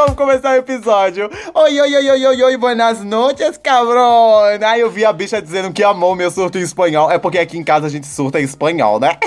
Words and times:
vamos 0.00 0.16
começar 0.16 0.52
o 0.52 0.56
episódio. 0.56 1.30
Oi, 1.52 1.78
oi, 1.78 1.94
oi, 1.94 2.10
oi, 2.10 2.26
oi, 2.26 2.42
oi, 2.42 2.56
buenas 2.56 3.04
noches, 3.04 3.58
cabrão. 3.58 4.40
Aí 4.66 4.80
eu 4.80 4.90
vi 4.90 5.04
a 5.04 5.12
bicha 5.12 5.42
dizendo 5.42 5.70
que 5.74 5.84
amou 5.84 6.16
meu 6.16 6.30
surto 6.30 6.56
em 6.56 6.62
espanhol. 6.62 7.10
É 7.10 7.18
porque 7.18 7.38
aqui 7.38 7.58
em 7.58 7.62
casa 7.62 7.86
a 7.86 7.90
gente 7.90 8.06
surta 8.06 8.40
em 8.40 8.44
espanhol, 8.44 8.98
né? 8.98 9.18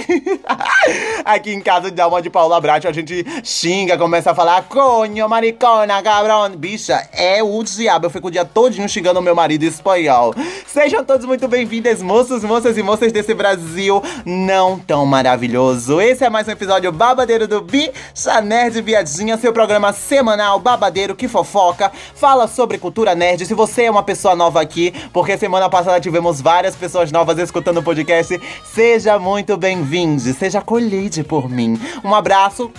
aqui 1.23 1.53
em 1.53 1.61
casa, 1.61 1.91
de 1.91 2.01
Alma 2.01 2.23
de 2.23 2.29
Paula 2.31 2.59
Brat, 2.59 2.85
a 2.85 2.91
gente 2.91 3.23
xinga, 3.43 3.99
começa 3.99 4.31
a 4.31 4.35
falar 4.35 4.63
Conho, 4.63 5.29
maricona, 5.29 6.01
cabrão. 6.01 6.49
Bicha, 6.49 7.07
é 7.11 7.43
o 7.43 7.61
diabo. 7.61 8.07
Eu 8.07 8.09
fico 8.09 8.29
o 8.29 8.31
dia 8.31 8.43
todinho 8.43 8.89
xingando 8.89 9.21
meu 9.21 9.35
marido 9.35 9.63
em 9.65 9.67
espanhol. 9.67 10.33
Sejam 10.65 11.05
todos 11.05 11.27
muito 11.27 11.47
bem-vindos, 11.47 12.01
moços, 12.01 12.43
moças 12.43 12.79
e 12.79 12.81
moças 12.81 13.11
desse 13.11 13.35
Brasil 13.35 14.01
não 14.25 14.79
tão 14.79 15.05
maravilhoso. 15.05 16.01
Esse 16.01 16.23
é 16.23 16.31
mais 16.31 16.47
um 16.47 16.51
episódio 16.51 16.91
babadeiro 16.91 17.47
do 17.47 17.61
Bicha 17.61 18.41
Nerd 18.41 18.81
Viadinha, 18.81 19.37
seu 19.37 19.53
programa 19.53 19.93
semanal 19.93 20.62
babadeiro 20.63 21.15
que 21.15 21.27
fofoca, 21.27 21.91
fala 22.15 22.47
sobre 22.47 22.79
cultura 22.79 23.13
nerd. 23.13 23.45
Se 23.45 23.53
você 23.53 23.83
é 23.83 23.91
uma 23.91 24.01
pessoa 24.01 24.35
nova 24.35 24.61
aqui, 24.61 24.91
porque 25.11 25.37
semana 25.37 25.69
passada 25.69 25.99
tivemos 25.99 26.41
várias 26.41 26.75
pessoas 26.75 27.11
novas 27.11 27.37
escutando 27.37 27.77
o 27.77 27.83
podcast, 27.83 28.39
seja 28.73 29.19
muito 29.19 29.57
bem-vindo, 29.57 30.33
seja 30.33 30.59
acolhido 30.59 31.23
por 31.25 31.49
mim. 31.49 31.79
Um 32.03 32.15
abraço 32.15 32.71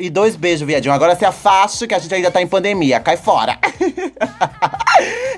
e 0.00 0.08
dois 0.08 0.34
beijos, 0.34 0.66
viadinho. 0.66 0.94
Agora 0.94 1.14
se 1.14 1.24
afaste 1.24 1.86
que 1.86 1.94
a 1.94 1.98
gente 1.98 2.14
ainda 2.14 2.30
tá 2.30 2.40
em 2.40 2.46
pandemia. 2.46 2.98
Cai 2.98 3.16
fora. 3.16 3.58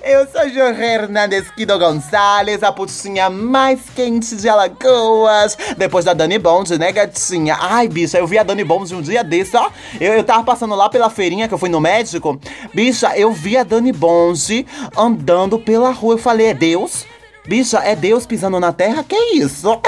Eu 0.04 0.26
sou 0.26 0.48
Jorge 0.48 0.82
Hernandes 0.82 1.50
Quido 1.50 1.78
Gonçalves, 1.78 2.62
a 2.62 2.72
putinha 2.72 3.30
mais 3.30 3.80
quente 3.94 4.34
de 4.34 4.48
Alagoas. 4.48 5.56
Depois 5.76 6.04
da 6.04 6.12
Dani 6.12 6.38
Bond, 6.38 6.76
né, 6.76 6.90
gatinha? 6.90 7.56
Ai, 7.60 7.88
bicha, 7.88 8.18
eu 8.18 8.26
vi 8.26 8.38
a 8.38 8.42
Dani 8.42 8.64
Bond 8.64 8.92
um 8.94 9.00
dia 9.00 9.22
desse, 9.22 9.56
ó. 9.56 9.70
Eu, 10.00 10.14
eu 10.14 10.24
tava 10.24 10.42
passando 10.42 10.74
lá 10.74 10.88
pela 10.88 11.08
feirinha 11.08 11.46
que 11.46 11.54
eu 11.54 11.58
fui 11.58 11.68
no 11.68 11.80
médico. 11.80 12.38
Bicha, 12.74 13.16
eu 13.16 13.32
vi 13.32 13.56
a 13.56 13.62
Dani 13.62 13.92
Bond 13.92 14.66
andando 14.96 15.58
pela 15.58 15.90
rua. 15.90 16.14
Eu 16.14 16.18
falei, 16.18 16.46
é 16.48 16.54
Deus? 16.54 17.04
Bicha, 17.44 17.78
é 17.78 17.96
Deus 17.96 18.24
pisando 18.24 18.60
na 18.60 18.72
terra? 18.72 19.02
Que 19.02 19.16
isso? 19.34 19.80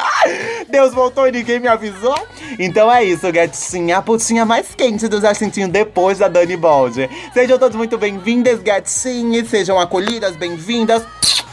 Deus 0.70 0.94
voltou 0.94 1.28
e 1.28 1.32
ninguém 1.32 1.60
me 1.60 1.68
avisou? 1.68 2.16
Então 2.58 2.90
é 2.90 3.04
isso, 3.04 3.30
gatinha. 3.30 3.98
A 3.98 4.02
putinha 4.02 4.46
mais 4.46 4.74
quente 4.74 5.06
dos 5.06 5.22
assentinhos 5.22 5.70
depois 5.70 6.18
da 6.18 6.28
Dani 6.28 6.56
Bond. 6.56 7.08
Sejam 7.34 7.58
todos 7.58 7.76
muito 7.76 7.98
bem-vindas, 7.98 8.62
gatinhas. 8.62 9.48
Sejam 9.48 9.78
acolhidas, 9.78 10.34
bem-vindas. 10.36 11.02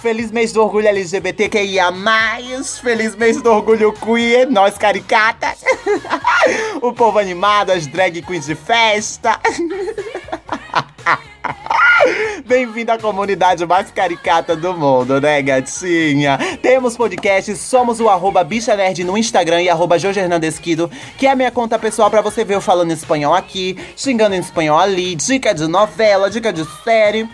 Feliz 0.02 0.32
mês 0.32 0.54
do 0.54 0.62
orgulho 0.62 0.88
LGBTQIA+. 0.88 1.92
Feliz 2.82 3.14
mês 3.16 3.42
do 3.42 3.52
orgulho 3.52 3.92
queer, 3.92 4.50
nós 4.50 4.78
caricatas. 4.78 5.66
o 6.82 6.94
povo 6.94 7.20
animado, 7.20 7.72
as 7.72 7.86
drag 7.88 8.22
queens 8.22 8.46
de 8.46 8.56
festa. 8.56 9.38
Bem-vindo 12.46 12.92
à 12.92 13.00
comunidade 13.00 13.66
mais 13.66 13.90
caricata 13.90 14.56
do 14.56 14.72
mundo, 14.72 15.20
né, 15.20 15.42
gatinha? 15.42 16.38
Temos 16.62 16.96
podcast, 16.96 17.56
somos 17.56 18.00
o 18.00 18.08
arroba 18.08 18.44
Bicha 18.44 18.76
Nerd 18.76 19.04
no 19.04 19.18
Instagram 19.18 19.64
e 19.64 19.70
arroba 19.70 19.98
Jorge 19.98 20.20
que 21.18 21.26
é 21.26 21.32
a 21.32 21.36
minha 21.36 21.50
conta 21.50 21.80
pessoal 21.80 22.12
para 22.12 22.22
você 22.22 22.46
ver 22.46 22.54
eu 22.54 22.62
falando 22.62 22.92
espanhol 22.92 23.34
aqui, 23.34 23.76
xingando 23.98 24.36
em 24.36 24.40
espanhol 24.40 24.78
ali, 24.78 25.16
dica 25.16 25.56
de 25.56 25.66
novela, 25.66 26.30
dica 26.30 26.54
de 26.54 26.64
série. 26.84 27.28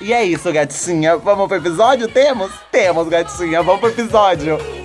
E 0.00 0.12
é 0.12 0.22
isso, 0.22 0.52
gatinha. 0.52 1.16
Vamos 1.16 1.48
pro 1.48 1.56
episódio? 1.56 2.06
Temos? 2.06 2.52
Temos, 2.70 3.08
gatinha. 3.08 3.60
Vamos 3.60 3.80
pro 3.80 3.90
episódio. 3.90 4.81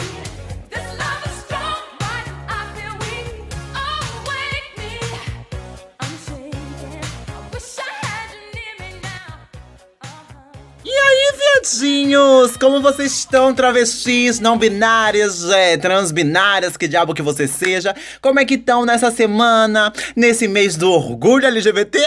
Viadinhos! 11.58 12.58
Como 12.58 12.82
vocês 12.82 13.12
estão, 13.12 13.54
travestis, 13.54 14.40
não 14.40 14.58
binárias, 14.58 15.50
é, 15.50 15.78
transbinárias, 15.78 16.78
que 16.78 16.88
diabo 16.88 17.14
que 17.14 17.22
você 17.22 17.48
seja? 17.48 17.96
Como 18.22 18.40
é 18.40 18.46
que 18.46 18.56
estão 18.56 18.86
nessa 18.86 19.12
semana, 19.12 19.92
nesse 20.16 20.48
mês 20.48 20.76
do 20.76 20.92
orgulho 20.92 21.46
LGBT? 21.48 22.00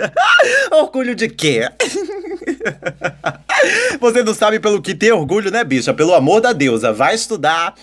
orgulho 0.72 1.14
de 1.14 1.28
quê? 1.28 1.68
você 4.00 4.22
não 4.22 4.34
sabe 4.34 4.60
pelo 4.60 4.82
que 4.82 4.94
ter 4.94 5.12
orgulho, 5.12 5.50
né, 5.50 5.64
bicha? 5.64 5.94
Pelo 5.94 6.14
amor 6.14 6.40
da 6.40 6.52
deusa, 6.52 6.92
vai 6.92 7.14
estudar. 7.14 7.74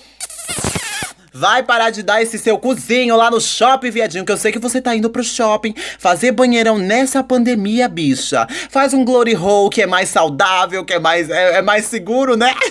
Vai 1.34 1.64
parar 1.64 1.92
de 1.92 2.03
dar 2.03 2.22
esse 2.22 2.38
seu 2.38 2.58
cozinho 2.58 3.16
lá 3.16 3.31
no 3.31 3.40
shopping, 3.40 3.90
viadinho, 3.90 4.25
que 4.25 4.31
eu 4.31 4.38
sei 4.38 4.52
que 4.52 4.59
você 4.59 4.81
tá 4.81 4.94
indo 4.94 5.09
pro 5.09 5.24
shopping 5.24 5.74
fazer 5.97 6.34
banheirão 6.34 6.78
nessa 6.78 7.24
pandemia, 7.24 7.88
bicha. 7.88 8.46
Faz 8.69 8.94
um 8.94 9.06
glory 9.06 9.34
hole 9.34 9.70
que 9.70 9.81
é 9.81 9.88
mais 9.88 10.09
saudável, 10.09 10.84
que 10.84 10.94
é 10.94 11.00
mais, 11.00 11.30
é, 11.30 11.59
é 11.59 11.62
mais 11.62 11.86
seguro, 11.86 12.36
né? 12.36 12.53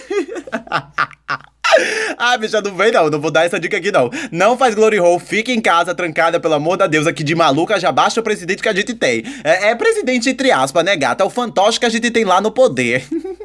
Ah, 2.19 2.37
bicha, 2.37 2.61
não 2.61 2.75
vem 2.75 2.91
não, 2.91 3.09
não 3.09 3.21
vou 3.21 3.31
dar 3.31 3.47
essa 3.47 3.59
dica 3.59 3.77
aqui 3.77 3.93
não. 3.93 4.11
Não 4.33 4.59
faz 4.59 4.75
glory 4.75 4.99
hole, 4.99 5.21
fica 5.21 5.53
em 5.53 5.61
casa 5.61 5.95
trancada, 5.95 6.41
pelo 6.41 6.55
amor 6.55 6.77
da 6.77 6.87
Deus, 6.87 7.07
aqui 7.07 7.23
de 7.23 7.35
maluca, 7.35 7.79
já 7.79 7.93
basta 7.93 8.21
o 8.21 8.23
presidente 8.25 8.61
que 8.61 8.69
a 8.69 8.75
gente 8.75 8.93
tem. 8.93 9.23
É, 9.45 9.71
é 9.71 9.75
presidente 9.75 10.29
entre 10.29 10.51
aspas, 10.51 10.85
né, 10.85 10.97
gata? 10.97 11.23
É 11.23 11.27
o 11.27 11.31
fantoche 11.31 11.79
que 11.79 11.87
a 11.87 11.89
gente 11.89 12.11
tem 12.11 12.25
lá 12.25 12.41
no 12.41 12.51
poder. 12.51 13.07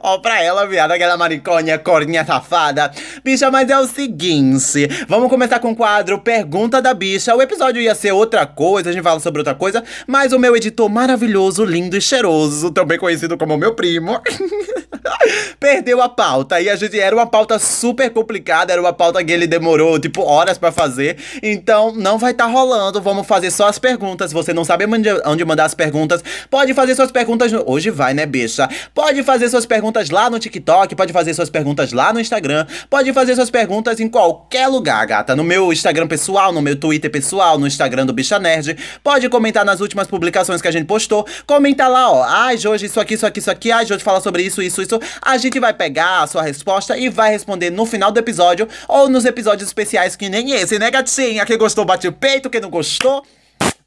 Ó 0.00 0.18
pra 0.18 0.42
ela, 0.42 0.66
viado, 0.66 0.92
aquela 0.92 1.16
mariconha, 1.16 1.78
corninha 1.78 2.24
safada. 2.24 2.90
Bicha, 3.24 3.50
mas 3.50 3.68
é 3.70 3.78
o 3.78 3.86
seguinte, 3.86 4.88
vamos 5.08 5.28
começar 5.28 5.58
com 5.58 5.72
o 5.72 5.76
quadro 5.76 6.18
Pergunta 6.18 6.80
da 6.80 6.94
Bicha. 6.94 7.34
O 7.34 7.42
episódio 7.42 7.80
ia 7.80 7.94
ser 7.94 8.12
outra 8.12 8.46
coisa, 8.46 8.90
a 8.90 8.92
gente 8.92 9.02
fala 9.02 9.20
sobre 9.20 9.40
outra 9.40 9.54
coisa, 9.54 9.82
mas 10.06 10.32
o 10.32 10.38
meu 10.38 10.56
editor 10.56 10.88
maravilhoso, 10.88 11.64
lindo 11.64 11.96
e 11.96 12.00
cheiroso, 12.00 12.70
também 12.70 12.98
conhecido 12.98 13.36
como 13.36 13.56
meu 13.56 13.74
primo, 13.74 14.20
perdeu 15.58 16.00
a 16.02 16.08
pauta. 16.08 16.60
E 16.60 16.68
a 16.68 16.76
gente 16.76 16.98
era 16.98 17.14
uma 17.14 17.26
pauta 17.26 17.58
super 17.58 18.10
complicada, 18.10 18.72
era 18.72 18.80
uma 18.80 18.92
pauta 18.92 19.22
que 19.24 19.32
ele 19.32 19.46
demorou, 19.46 19.98
tipo, 19.98 20.22
horas 20.22 20.58
para 20.58 20.70
fazer. 20.70 21.16
Então, 21.42 21.92
não 21.92 22.18
vai 22.18 22.32
estar 22.32 22.46
tá 22.46 22.50
rolando, 22.50 23.00
vamos 23.00 23.26
fazer 23.26 23.50
só 23.50 23.66
as 23.66 23.78
perguntas. 23.78 24.32
Você 24.32 24.52
não 24.52 24.64
sabe 24.64 24.84
onde 25.24 25.44
mandar 25.44 25.64
as 25.64 25.74
perguntas, 25.74 26.22
pode 26.50 26.74
fazer 26.74 26.94
suas 26.94 27.10
perguntas. 27.10 27.50
No... 27.50 27.64
Hoje 27.66 27.90
vai, 27.90 28.14
né, 28.14 28.26
bicha? 28.26 28.68
Pode 28.94 29.22
fazer 29.22 29.38
fazer 29.38 29.50
suas 29.50 29.66
perguntas 29.66 30.10
lá 30.10 30.28
no 30.28 30.38
TikTok, 30.38 30.94
pode 30.96 31.12
fazer 31.12 31.32
suas 31.32 31.48
perguntas 31.48 31.92
lá 31.92 32.12
no 32.12 32.20
Instagram, 32.20 32.66
pode 32.90 33.12
fazer 33.12 33.36
suas 33.36 33.50
perguntas 33.50 34.00
em 34.00 34.08
qualquer 34.08 34.66
lugar, 34.66 35.06
gata. 35.06 35.36
No 35.36 35.44
meu 35.44 35.72
Instagram 35.72 36.08
pessoal, 36.08 36.52
no 36.52 36.60
meu 36.60 36.74
Twitter 36.74 37.10
pessoal, 37.10 37.58
no 37.58 37.66
Instagram 37.66 38.04
do 38.04 38.12
Bicha 38.12 38.38
Nerd. 38.38 38.76
Pode 39.02 39.28
comentar 39.28 39.64
nas 39.64 39.80
últimas 39.80 40.08
publicações 40.08 40.60
que 40.60 40.68
a 40.68 40.70
gente 40.70 40.86
postou. 40.86 41.24
Comenta 41.46 41.86
lá, 41.86 42.10
ó. 42.10 42.24
Ai, 42.24 42.58
Jorge, 42.58 42.86
isso 42.86 43.00
aqui, 43.00 43.14
isso 43.14 43.26
aqui, 43.26 43.38
isso 43.38 43.50
aqui. 43.50 43.70
Ai, 43.70 43.86
Jorge, 43.86 44.02
fala 44.02 44.20
sobre 44.20 44.42
isso, 44.42 44.60
isso, 44.60 44.82
isso. 44.82 44.97
A 45.22 45.36
gente 45.36 45.58
vai 45.58 45.72
pegar 45.72 46.22
a 46.22 46.26
sua 46.26 46.42
resposta 46.42 46.96
e 46.96 47.08
vai 47.08 47.30
responder 47.30 47.70
no 47.70 47.86
final 47.86 48.10
do 48.10 48.18
episódio 48.18 48.68
ou 48.86 49.08
nos 49.08 49.24
episódios 49.24 49.68
especiais 49.68 50.16
que 50.16 50.28
nem 50.28 50.52
esse, 50.52 50.78
né, 50.78 50.90
gatinha? 50.90 51.44
Quem 51.44 51.58
gostou, 51.58 51.84
bate 51.84 52.08
o 52.08 52.12
peito. 52.12 52.50
Quem 52.50 52.60
não 52.60 52.70
gostou, 52.70 53.24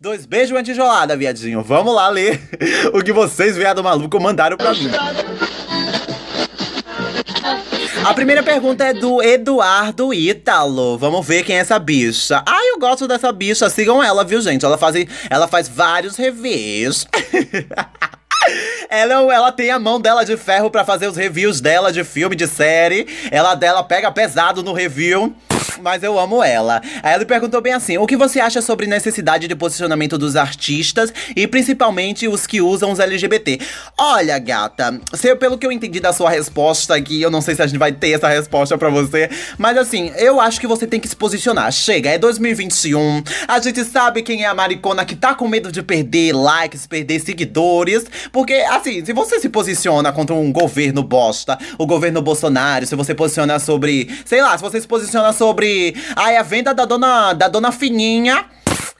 Dois 0.01 0.25
beijos 0.25 0.59
e 0.59 0.63
tijolada, 0.63 1.15
viadinho. 1.15 1.61
Vamos 1.61 1.93
lá 1.93 2.09
ler 2.09 2.41
o 2.91 3.03
que 3.03 3.13
vocês, 3.13 3.55
viado 3.55 3.83
maluco, 3.83 4.19
mandaram 4.19 4.57
pra 4.57 4.73
mim. 4.73 4.89
A 8.03 8.11
primeira 8.15 8.41
pergunta 8.41 8.83
é 8.83 8.95
do 8.95 9.21
Eduardo 9.21 10.11
Ítalo. 10.11 10.97
Vamos 10.97 11.23
ver 11.25 11.43
quem 11.43 11.55
é 11.55 11.59
essa 11.59 11.77
bicha. 11.77 12.41
Ai, 12.47 12.71
eu 12.71 12.79
gosto 12.79 13.07
dessa 13.07 13.31
bicha. 13.31 13.69
Sigam 13.69 14.03
ela, 14.03 14.23
viu, 14.23 14.41
gente? 14.41 14.65
Ela 14.65 14.75
faz, 14.75 14.95
ela 15.29 15.47
faz 15.47 15.69
vários 15.69 16.17
reviews. 16.17 17.05
Ela, 18.89 19.13
ela 19.33 19.51
tem 19.51 19.71
a 19.71 19.79
mão 19.79 19.99
dela 19.99 20.23
de 20.23 20.35
ferro 20.37 20.69
para 20.69 20.83
fazer 20.83 21.07
os 21.07 21.15
reviews 21.15 21.61
dela 21.61 21.91
de 21.91 22.03
filme, 22.03 22.35
de 22.35 22.47
série. 22.47 23.07
Ela 23.31 23.55
dela 23.55 23.83
pega 23.83 24.11
pesado 24.11 24.63
no 24.63 24.73
review 24.73 25.35
mas 25.81 26.03
eu 26.03 26.19
amo 26.19 26.43
ela. 26.43 26.81
Aí 27.01 27.13
ela 27.13 27.25
perguntou 27.25 27.61
bem 27.61 27.73
assim: 27.73 27.97
o 27.97 28.05
que 28.05 28.15
você 28.15 28.39
acha 28.39 28.61
sobre 28.61 28.87
necessidade 28.87 29.47
de 29.47 29.55
posicionamento 29.55 30.17
dos 30.17 30.35
artistas 30.35 31.13
e 31.35 31.47
principalmente 31.47 32.27
os 32.27 32.45
que 32.45 32.61
usam 32.61 32.91
os 32.91 32.99
LGBT? 32.99 33.59
Olha, 33.97 34.37
gata, 34.39 34.99
se, 35.13 35.35
pelo 35.35 35.57
que 35.57 35.65
eu 35.65 35.71
entendi 35.71 35.99
da 35.99 36.13
sua 36.13 36.29
resposta 36.29 36.95
aqui, 36.95 37.21
eu 37.21 37.31
não 37.31 37.41
sei 37.41 37.55
se 37.55 37.61
a 37.61 37.67
gente 37.67 37.79
vai 37.79 37.91
ter 37.91 38.11
essa 38.11 38.27
resposta 38.27 38.77
para 38.77 38.89
você, 38.89 39.29
mas 39.57 39.77
assim, 39.77 40.11
eu 40.17 40.39
acho 40.39 40.59
que 40.59 40.67
você 40.67 40.85
tem 40.85 40.99
que 40.99 41.07
se 41.07 41.15
posicionar. 41.15 41.71
Chega, 41.71 42.09
é 42.09 42.17
2021, 42.17 43.23
a 43.47 43.59
gente 43.59 43.83
sabe 43.83 44.21
quem 44.21 44.43
é 44.43 44.47
a 44.47 44.53
maricona 44.53 45.05
que 45.05 45.15
tá 45.15 45.33
com 45.33 45.47
medo 45.47 45.71
de 45.71 45.81
perder 45.81 46.33
likes, 46.33 46.85
perder 46.85 47.19
seguidores, 47.19 48.05
porque 48.31 48.53
assim, 48.53 49.03
se 49.03 49.13
você 49.13 49.39
se 49.39 49.49
posiciona 49.49 50.11
contra 50.11 50.35
um 50.35 50.51
governo 50.51 51.03
bosta, 51.03 51.57
o 51.77 51.85
governo 51.85 52.21
Bolsonaro, 52.21 52.85
se 52.85 52.95
você 52.95 53.15
posiciona 53.15 53.59
sobre, 53.59 54.09
sei 54.25 54.41
lá, 54.41 54.57
se 54.57 54.63
você 54.63 54.79
se 54.79 54.87
posiciona 54.87 55.33
sobre 55.33 55.51
sobre 55.51 55.70
ai, 56.15 56.35
a 56.37 56.43
venda 56.43 56.73
da 56.73 56.85
dona, 56.85 57.33
da 57.33 57.47
dona 57.47 57.71
Fininha 57.71 58.45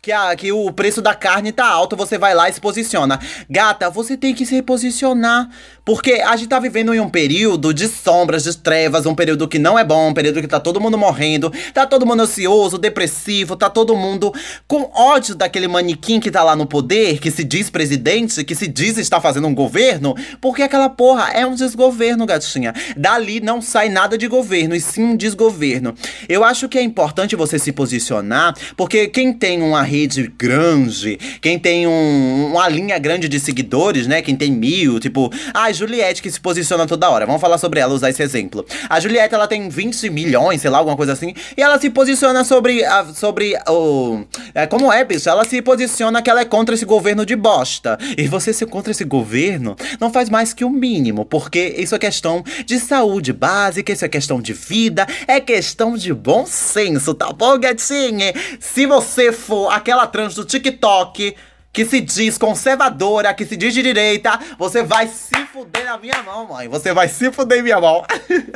que, 0.04 0.12
a, 0.12 0.36
que 0.36 0.52
o 0.52 0.72
preço 0.74 1.00
da 1.00 1.14
carne 1.14 1.52
tá 1.52 1.68
alto, 1.68 1.96
você 1.96 2.18
vai 2.18 2.34
lá 2.34 2.50
e 2.50 2.54
se 2.54 2.60
posiciona. 2.60 3.20
Gata, 3.48 3.88
você 3.88 4.18
tem 4.18 4.34
que 4.34 4.48
se 4.48 4.56
reposicionar. 4.56 5.48
Porque 5.84 6.14
a 6.14 6.36
gente 6.36 6.48
tá 6.48 6.60
vivendo 6.60 6.94
em 6.94 7.00
um 7.00 7.10
período 7.10 7.74
de 7.74 7.88
sombras, 7.88 8.44
de 8.44 8.56
trevas, 8.56 9.06
um 9.06 9.16
período 9.16 9.48
que 9.48 9.58
não 9.58 9.78
é 9.78 9.84
bom, 9.84 10.10
um 10.10 10.14
período 10.14 10.40
que 10.40 10.48
tá 10.48 10.60
todo 10.60 10.80
mundo 10.80 10.98
morrendo, 10.98 11.52
tá 11.74 11.88
todo 11.88 12.06
mundo 12.06 12.22
ansioso, 12.22 12.78
depressivo, 12.78 13.56
tá 13.56 13.70
todo 13.70 13.96
mundo 13.96 14.32
com 14.68 14.92
ódio 14.94 15.34
daquele 15.34 15.68
manequim 15.68 16.20
que 16.20 16.30
tá 16.30 16.44
lá 16.44 16.56
no 16.56 16.68
poder, 16.68 17.20
que 17.20 17.32
se 17.32 17.44
diz 17.44 17.70
presidente, 17.70 18.44
que 18.44 18.54
se 18.54 18.68
diz 18.68 18.98
estar 18.98 19.20
fazendo 19.20 19.48
um 19.48 19.56
governo, 19.56 20.16
porque 20.40 20.62
aquela 20.62 20.88
porra 20.88 21.32
é 21.32 21.46
um 21.46 21.56
desgoverno, 21.56 22.28
gatinha. 22.28 22.74
Dali 22.96 23.40
não 23.42 23.60
sai 23.60 23.90
nada 23.90 24.18
de 24.18 24.28
governo, 24.28 24.76
e 24.76 24.82
sim 24.82 25.04
um 25.04 25.18
desgoverno. 25.18 25.96
Eu 26.30 26.44
acho 26.44 26.70
que 26.70 26.78
é 26.78 26.82
importante 26.84 27.36
você 27.36 27.58
se 27.58 27.72
posicionar, 27.72 28.56
porque 28.78 29.08
quem 29.08 29.34
tem 29.34 29.64
uma 29.64 29.82
rede 29.92 30.32
grande, 30.38 31.20
quem 31.42 31.60
tem 31.60 31.86
um, 31.86 32.52
uma 32.52 32.70
linha 32.70 32.98
grande 32.98 33.28
de 33.28 33.40
seguidores, 33.40 34.08
né? 34.08 34.22
Quem 34.22 34.38
tem 34.38 34.50
mil, 34.50 35.00
tipo, 35.00 35.30
a 35.54 35.70
Juliette 35.72 36.22
que 36.22 36.32
se 36.32 36.40
posiciona 36.40 36.88
toda 36.88 37.10
hora. 37.10 37.26
Vamos 37.26 37.42
falar 37.42 37.58
sobre 37.58 37.82
ela, 37.82 37.94
usar 37.94 38.10
esse 38.10 38.24
exemplo. 38.24 38.66
A 38.90 39.00
Juliette, 39.00 39.36
ela 39.36 39.48
tem 39.48 39.68
20 39.68 40.10
milhões, 40.10 40.62
sei 40.62 40.70
lá, 40.70 40.78
alguma 40.78 40.96
coisa 40.96 41.12
assim. 41.12 41.34
E 41.58 41.62
ela 41.62 41.78
se 41.78 41.90
posiciona 41.90 42.46
sobre. 42.46 42.86
A, 42.86 43.06
sobre 43.14 43.58
o. 43.68 44.24
É, 44.56 44.66
como 44.66 44.92
é, 44.92 45.04
bicho? 45.04 45.28
Ela 45.28 45.44
se 45.44 45.62
posiciona 45.62 46.22
que 46.22 46.30
ela 46.30 46.40
é 46.40 46.46
contra 46.46 46.74
esse 46.74 46.86
governo 46.86 47.26
de 47.26 47.36
bosta. 47.36 47.98
E 48.18 48.28
você 48.28 48.54
ser 48.54 48.68
contra 48.68 48.92
esse 48.92 49.04
governo 49.04 49.76
não 50.00 50.12
faz 50.12 50.30
mais 50.30 50.54
que 50.54 50.64
o 50.64 50.70
mínimo. 50.70 51.26
Porque 51.26 51.76
isso 51.78 51.94
é 51.96 52.00
questão 52.00 52.44
de 52.66 52.80
saúde 52.80 53.34
básica, 53.34 53.92
isso 53.92 54.06
é 54.06 54.10
questão 54.10 54.42
de 54.42 54.54
vida, 54.54 55.06
é 55.28 55.40
questão 55.40 55.98
de 55.98 56.14
bom 56.14 56.46
senso, 56.46 57.14
tá 57.14 57.34
bom, 57.34 57.58
gatinha? 57.60 58.34
Se 58.60 58.86
você 58.86 59.32
for 59.32 59.70
aquela 59.82 60.08
trans 60.08 60.36
do 60.36 60.46
TikTok 60.46 61.36
que 61.74 61.86
se 61.86 62.02
diz 62.02 62.38
conservadora, 62.38 63.34
que 63.34 63.46
se 63.46 63.56
diz 63.56 63.74
de 63.74 63.82
direita, 63.82 64.40
você 64.58 64.84
vai 64.84 65.08
se 65.08 65.36
fuder 65.48 65.86
na 65.86 65.98
minha 65.98 66.22
mão, 66.24 66.48
mãe. 66.48 66.68
Você 66.68 66.94
vai 66.94 67.08
se 67.08 67.32
fuder 67.32 67.60
em 67.60 67.64
minha 67.64 67.80
mão. 67.80 68.06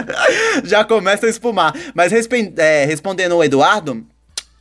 Já 0.63 0.83
começa 0.83 1.25
a 1.25 1.30
espumar. 1.30 1.74
Mas 1.94 2.12
é, 2.57 2.86
respondendo 2.86 3.36
o 3.38 3.44
Eduardo, 3.44 4.06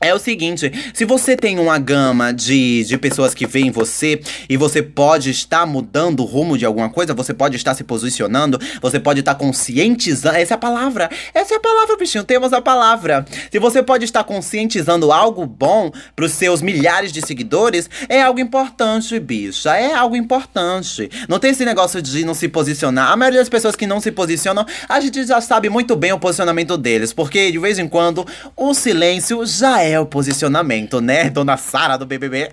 é 0.05 0.15
o 0.15 0.19
seguinte, 0.19 0.71
se 0.93 1.05
você 1.05 1.37
tem 1.37 1.59
uma 1.59 1.79
gama 1.79 2.33
de, 2.33 2.85
de 2.85 2.99
pessoas 2.99 3.35
que 3.35 3.47
veem 3.47 3.71
você 3.71 4.21
e 4.49 4.57
você 4.57 4.83
pode 4.83 5.31
estar 5.31 5.67
mudando 5.67 6.21
o 6.21 6.25
rumo 6.25 6.59
de 6.59 6.67
alguma 6.67 6.91
coisa, 6.91 7.15
você 7.15 7.33
pode 7.33 7.57
estar 7.57 7.75
se 7.75 7.85
posicionando, 7.85 8.59
você 8.81 9.01
pode 9.01 9.21
estar 9.21 9.35
conscientizando. 9.35 10.37
Essa 10.37 10.55
é 10.55 10.57
a 10.57 10.59
palavra. 10.59 11.11
Essa 11.33 11.55
é 11.55 11.57
a 11.57 11.61
palavra, 11.61 11.97
bichinho. 11.97 12.25
Temos 12.25 12.53
a 12.53 12.61
palavra. 12.61 13.25
Se 13.51 13.59
você 13.59 13.83
pode 13.83 14.05
estar 14.05 14.25
conscientizando 14.25 15.11
algo 15.11 15.47
bom 15.47 15.91
pros 16.15 16.33
seus 16.33 16.61
milhares 16.61 17.13
de 17.13 17.25
seguidores, 17.25 17.89
é 18.09 18.23
algo 18.23 18.41
importante, 18.41 19.19
bicha. 19.19 19.77
É 19.77 19.95
algo 19.95 20.17
importante. 20.17 21.11
Não 21.29 21.39
tem 21.39 21.51
esse 21.51 21.65
negócio 21.65 22.03
de 22.03 22.25
não 22.25 22.35
se 22.35 22.49
posicionar. 22.49 23.11
A 23.11 23.17
maioria 23.17 23.41
das 23.41 23.49
pessoas 23.49 23.77
que 23.77 23.87
não 23.87 24.01
se 24.01 24.11
posicionam, 24.11 24.67
a 24.89 25.01
gente 25.01 25.25
já 25.25 25.41
sabe 25.41 25.69
muito 25.69 25.97
bem 25.97 26.13
o 26.13 26.19
posicionamento 26.19 26.77
deles, 26.77 27.13
porque 27.13 27.51
de 27.51 27.59
vez 27.59 27.79
em 27.79 27.89
quando 27.89 28.27
o 28.57 28.75
silêncio 28.75 29.45
já 29.47 29.81
é 29.81 29.94
é 29.95 30.01
o 30.01 30.07
posicionamento, 30.07 31.01
né, 31.01 31.29
dona 31.31 31.57
Sara 31.57 31.97
do 31.97 32.05
BBB? 32.05 32.51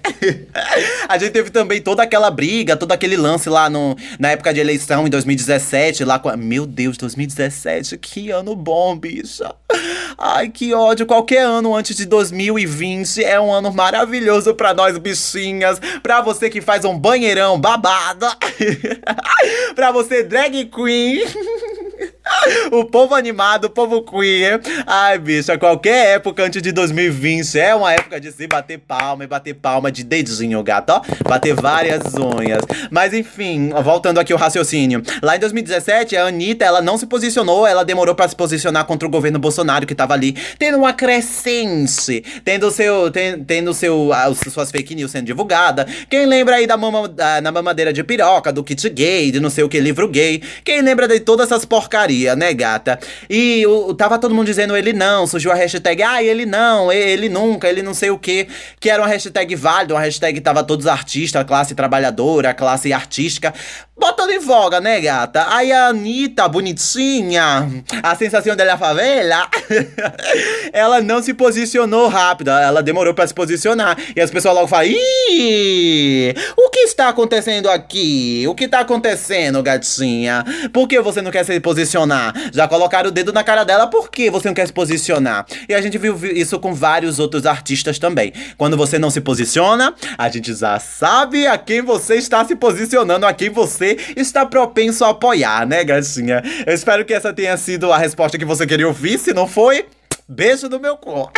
a 1.08 1.18
gente 1.18 1.32
teve 1.32 1.50
também 1.50 1.82
toda 1.82 2.04
aquela 2.04 2.30
briga, 2.32 2.78
todo 2.78 2.92
aquele 2.92 3.18
lance 3.18 3.50
lá 3.50 3.70
no, 3.70 3.96
na 4.20 4.32
época 4.32 4.54
de 4.54 4.60
eleição, 4.60 5.08
em 5.08 5.10
2017, 5.10 6.06
lá 6.06 6.20
com. 6.20 6.32
Meu 6.38 6.66
Deus, 6.66 6.98
2017, 6.98 7.98
que 7.98 8.32
ano 8.32 8.56
bom, 8.56 8.96
bicha. 8.96 9.54
Ai, 10.18 10.50
que 10.50 10.74
ódio. 10.74 11.06
Qualquer 11.06 11.44
ano 11.44 11.76
antes 11.76 11.96
de 11.96 12.06
2020 12.06 13.24
é 13.24 13.40
um 13.40 13.52
ano 13.52 13.74
maravilhoso 13.74 14.54
pra 14.54 14.74
nós, 14.74 14.98
bichinhas. 14.98 15.80
Pra 16.04 16.22
você 16.22 16.50
que 16.50 16.62
faz 16.62 16.86
um 16.86 16.98
banheirão 16.98 17.60
babado. 17.60 18.28
pra 19.76 19.92
você, 19.92 20.24
drag 20.24 20.66
queen. 20.66 21.24
o 22.72 22.86
povo 22.86 23.16
animado, 23.16 23.66
o 23.66 23.70
povo 23.70 24.02
queer. 24.04 24.62
Ai, 24.86 25.18
bicha, 25.18 25.58
qualquer 25.58 26.16
época 26.16 26.44
antes 26.44 26.62
de 26.62 26.72
2020 26.72 27.60
é 27.60 27.76
uma 27.76 27.94
época 27.94 28.20
de 28.20 28.32
se 28.32 28.48
bater 28.48 28.80
palma 28.80 29.24
e 29.24 29.28
bater 29.28 29.54
palma 29.54 29.92
de 29.92 30.04
dedinho, 30.04 30.62
gato, 30.64 30.92
ó. 30.92 31.02
Bater 31.28 31.54
várias 31.54 32.14
unhas. 32.16 32.62
Mas 32.90 33.14
enfim, 33.14 33.70
voltando 33.84 34.20
aqui 34.20 34.34
o 34.34 34.38
raciocínio. 34.38 35.02
Lá 35.22 35.36
em 35.36 35.40
2017, 35.40 36.16
a 36.18 36.26
Anitta, 36.26 36.66
ela 36.66 36.82
não 36.82 36.98
se 36.98 37.06
posicionou, 37.06 37.66
ela 37.68 37.84
demorou 37.84 38.16
para 38.16 38.28
se 38.28 38.36
posicionar 38.36 38.86
contra 38.86 39.08
o 39.08 39.12
governo 39.12 39.40
Bolsonaro 39.40 39.86
que 39.86 39.96
tava 39.96 40.14
ali, 40.14 40.36
tendo 40.58 40.78
uma 40.78 40.94
crescente, 40.94 42.24
tendo 42.44 42.72
seu, 42.72 43.12
ten, 43.12 43.44
tendo 43.44 43.74
seu, 43.74 44.12
as 44.14 44.40
suas 44.52 44.72
fake 44.72 44.96
news 44.96 45.12
sendo 45.12 45.26
divulgada. 45.26 45.86
Quem 46.10 46.26
lembra 46.26 46.56
aí 46.56 46.68
da 46.68 46.78
mama, 46.78 47.08
da, 47.08 47.42
na 47.42 47.52
mamadeira 47.52 47.94
de 47.94 48.04
piroca, 48.04 48.52
do 48.52 48.64
kit 48.64 48.90
gay, 48.90 49.32
de 49.32 49.40
não 49.40 49.50
sei 49.50 49.64
o 49.64 49.70
que, 49.70 49.80
livro 49.80 50.08
gay. 50.08 50.42
Quem 50.64 50.82
lembra 50.82 51.08
de 51.08 51.20
todas 51.20 51.48
essas 51.48 51.66
porcarias? 51.66 52.31
Né, 52.36 52.54
gata? 52.54 53.00
E 53.30 53.66
o, 53.66 53.94
tava 53.94 54.18
todo 54.18 54.33
mundo 54.33 54.45
dizendo 54.45 54.75
ele 54.75 54.94
não, 54.94 55.28
surgiu 55.28 55.51
a 55.51 55.56
hashtag, 55.56 56.04
ah, 56.04 56.24
ele 56.24 56.45
não, 56.45 56.92
ele 56.92 57.30
nunca, 57.30 57.69
ele 57.69 57.81
não 57.81 57.94
sei 57.94 58.10
o 58.10 58.18
que, 58.18 58.48
que 58.80 58.89
era 58.89 59.01
uma 59.01 59.07
hashtag 59.07 59.56
válida, 59.56 59.94
uma 59.94 60.01
hashtag 60.01 60.33
que 60.36 60.42
tava 60.42 60.63
todos 60.63 60.88
artistas, 60.88 61.44
classe 61.44 61.75
trabalhadora, 61.75 62.54
classe 62.54 62.92
artística, 62.94 63.54
botando 64.01 64.31
em 64.31 64.39
voga, 64.39 64.81
né, 64.81 65.00
gata? 65.00 65.45
Aí 65.50 65.71
a 65.71 65.86
Anitta, 65.86 66.48
bonitinha, 66.48 67.69
a 68.01 68.15
sensação 68.15 68.56
dela 68.56 68.71
é 68.71 68.77
favela, 68.77 69.48
ela 70.74 71.00
não 71.00 71.21
se 71.21 71.36
posicionou 71.36 72.07
rápido, 72.07 72.50
ela 72.50 72.81
demorou 72.81 73.13
para 73.13 73.27
se 73.27 73.33
posicionar. 73.33 73.95
E 74.15 74.19
as 74.19 74.31
pessoas 74.31 74.56
logo 74.56 74.68
falam, 74.68 74.88
Ih, 74.88 76.33
o 76.57 76.69
que 76.71 76.80
está 76.80 77.09
acontecendo 77.09 77.69
aqui? 77.69 78.44
O 78.48 78.56
que 78.56 78.68
tá 78.68 78.80
acontecendo, 78.80 79.62
gatinha? 79.62 80.44
Por 80.74 80.88
que 80.88 81.00
você 81.00 81.21
não 81.21 81.30
quer 81.30 81.45
se 81.45 81.59
posicionar? 81.59 82.33
Já 82.51 82.68
colocaram 82.68 83.09
o 83.09 83.12
dedo 83.12 83.31
na 83.31 83.44
cara 83.44 83.63
dela 83.63 83.86
porque 83.86 84.31
você 84.31 84.48
não 84.48 84.56
quer 84.56 84.65
se 84.65 84.74
posicionar. 84.74 85.45
E 85.69 85.75
a 85.75 85.81
gente 85.81 86.00
viu 86.00 86.18
isso 86.25 86.59
com 86.59 86.74
vários 86.74 87.19
outros 87.19 87.45
artistas 87.45 88.00
também. 88.00 88.33
Quando 88.57 88.75
você 88.75 88.98
não 88.98 89.12
se 89.12 89.21
posiciona, 89.21 89.94
a 90.18 90.27
gente 90.27 90.56
já 90.56 90.80
sabe 90.80 91.45
a 91.45 91.56
quem 91.56 91.83
você 91.83 92.15
está 92.15 92.44
se 92.44 92.56
posicionando, 92.56 93.27
a 93.27 93.33
quem 93.33 93.51
você 93.51 93.91
está 94.16 94.46
propenso 94.46 95.04
a 95.06 95.10
apoiar, 95.10 95.66
né, 95.68 95.84
gatinha? 95.84 96.42
Eu 96.66 96.74
espero 96.74 97.06
que 97.06 97.14
essa 97.14 97.34
tenha 97.34 97.56
sido 97.58 97.92
a 97.92 97.98
resposta 97.98 98.38
que 98.38 98.46
você 98.46 98.66
queria 98.66 98.88
ouvir. 98.88 99.18
Se 99.18 99.34
não 99.34 99.48
foi, 99.48 99.86
Beijo 100.33 100.69
no 100.69 100.80
meu 100.80 100.95
cu. 100.95 101.30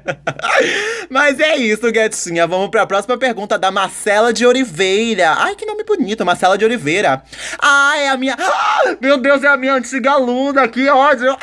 Mas 1.10 1.38
é 1.38 1.56
isso, 1.56 1.92
gatinha. 1.92 2.46
Vamos 2.46 2.70
para 2.70 2.80
a 2.80 2.86
próxima 2.86 3.18
pergunta 3.18 3.58
da 3.58 3.70
Marcela 3.70 4.32
de 4.32 4.46
Oliveira. 4.46 5.34
Ai, 5.36 5.54
que 5.54 5.66
nome 5.66 5.84
bonito, 5.84 6.24
Marcela 6.24 6.56
de 6.56 6.64
Oliveira. 6.64 7.22
Ah, 7.60 7.98
é 7.98 8.08
a 8.08 8.16
minha. 8.16 8.34
Ah, 8.38 8.96
meu 8.98 9.18
Deus, 9.18 9.44
é 9.44 9.48
a 9.48 9.58
minha 9.58 9.74
antiga 9.74 10.12
aluna, 10.12 10.66
que 10.66 10.88
ódio. 10.88 11.36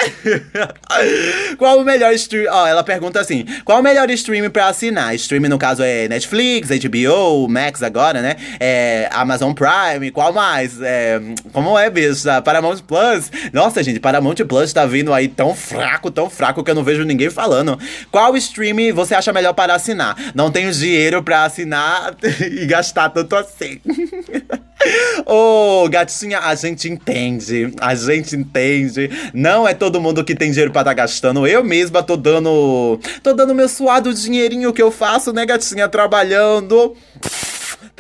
Qual 1.60 1.78
o 1.78 1.84
melhor 1.84 2.14
stream? 2.16 2.52
Ó, 2.52 2.66
ela 2.66 2.84
pergunta 2.84 3.20
assim: 3.20 3.46
qual 3.64 3.80
o 3.80 3.84
melhor 3.84 4.10
stream 4.10 4.50
para 4.50 4.66
assinar? 4.66 5.14
Stream, 5.14 5.44
no 5.44 5.60
caso, 5.60 5.84
é 5.84 6.08
Netflix, 6.08 6.70
HBO, 6.70 7.48
Max 7.48 7.84
agora, 7.84 8.24
né? 8.24 8.38
É 8.60 9.08
Amazon 9.12 9.54
Prime, 9.54 10.10
qual 10.10 10.34
mais? 10.34 10.82
É... 10.82 11.22
Como 11.54 11.78
é, 11.78 11.92
bicho? 11.92 12.24
Paramount 12.44 12.80
Plus. 12.88 13.32
Nossa, 13.54 13.84
gente, 13.84 14.00
Paramount 14.00 14.38
Plus 14.48 14.74
tá 14.74 14.84
vindo 14.88 15.14
aí 15.14 15.28
tão 15.28 15.54
fraco, 15.54 16.10
tão 16.10 16.28
fraco 16.28 16.64
que 16.64 16.71
eu 16.72 16.76
não 16.76 16.84
vejo 16.84 17.04
ninguém 17.04 17.30
falando. 17.30 17.78
Qual 18.12 18.36
stream 18.38 18.94
você 18.94 19.14
acha 19.14 19.34
melhor 19.34 19.54
para 19.54 19.76
assinar? 19.76 20.16
Não 20.34 20.52
tenho 20.52 20.72
dinheiro 20.72 21.22
para 21.22 21.44
assinar 21.44 22.16
e 22.42 22.66
gastar 22.66 23.10
tanto 23.10 23.36
assim. 23.36 23.80
Ô, 25.28 25.84
oh, 25.84 25.90
gatinha, 25.90 26.40
a 26.40 26.56
gente 26.56 26.90
entende. 26.90 27.72
A 27.80 27.94
gente 27.94 28.36
entende. 28.36 29.10
Não 29.34 29.68
é 29.68 29.74
todo 29.76 30.02
mundo 30.02 30.24
que 30.24 30.34
tem 30.34 30.50
dinheiro 30.50 30.72
para 30.72 30.82
estar 30.82 30.92
tá 30.92 30.96
gastando. 30.96 31.46
Eu 31.46 31.64
mesma 31.64 32.02
tô 32.02 32.18
dando. 32.18 33.00
tô 33.22 33.34
dando 33.34 33.54
meu 33.54 33.70
suado 33.70 34.14
dinheirinho 34.14 34.74
que 34.74 34.82
eu 34.82 34.90
faço, 34.90 35.32
né, 35.32 35.46
gatinha? 35.46 35.88
Trabalhando 35.88 36.96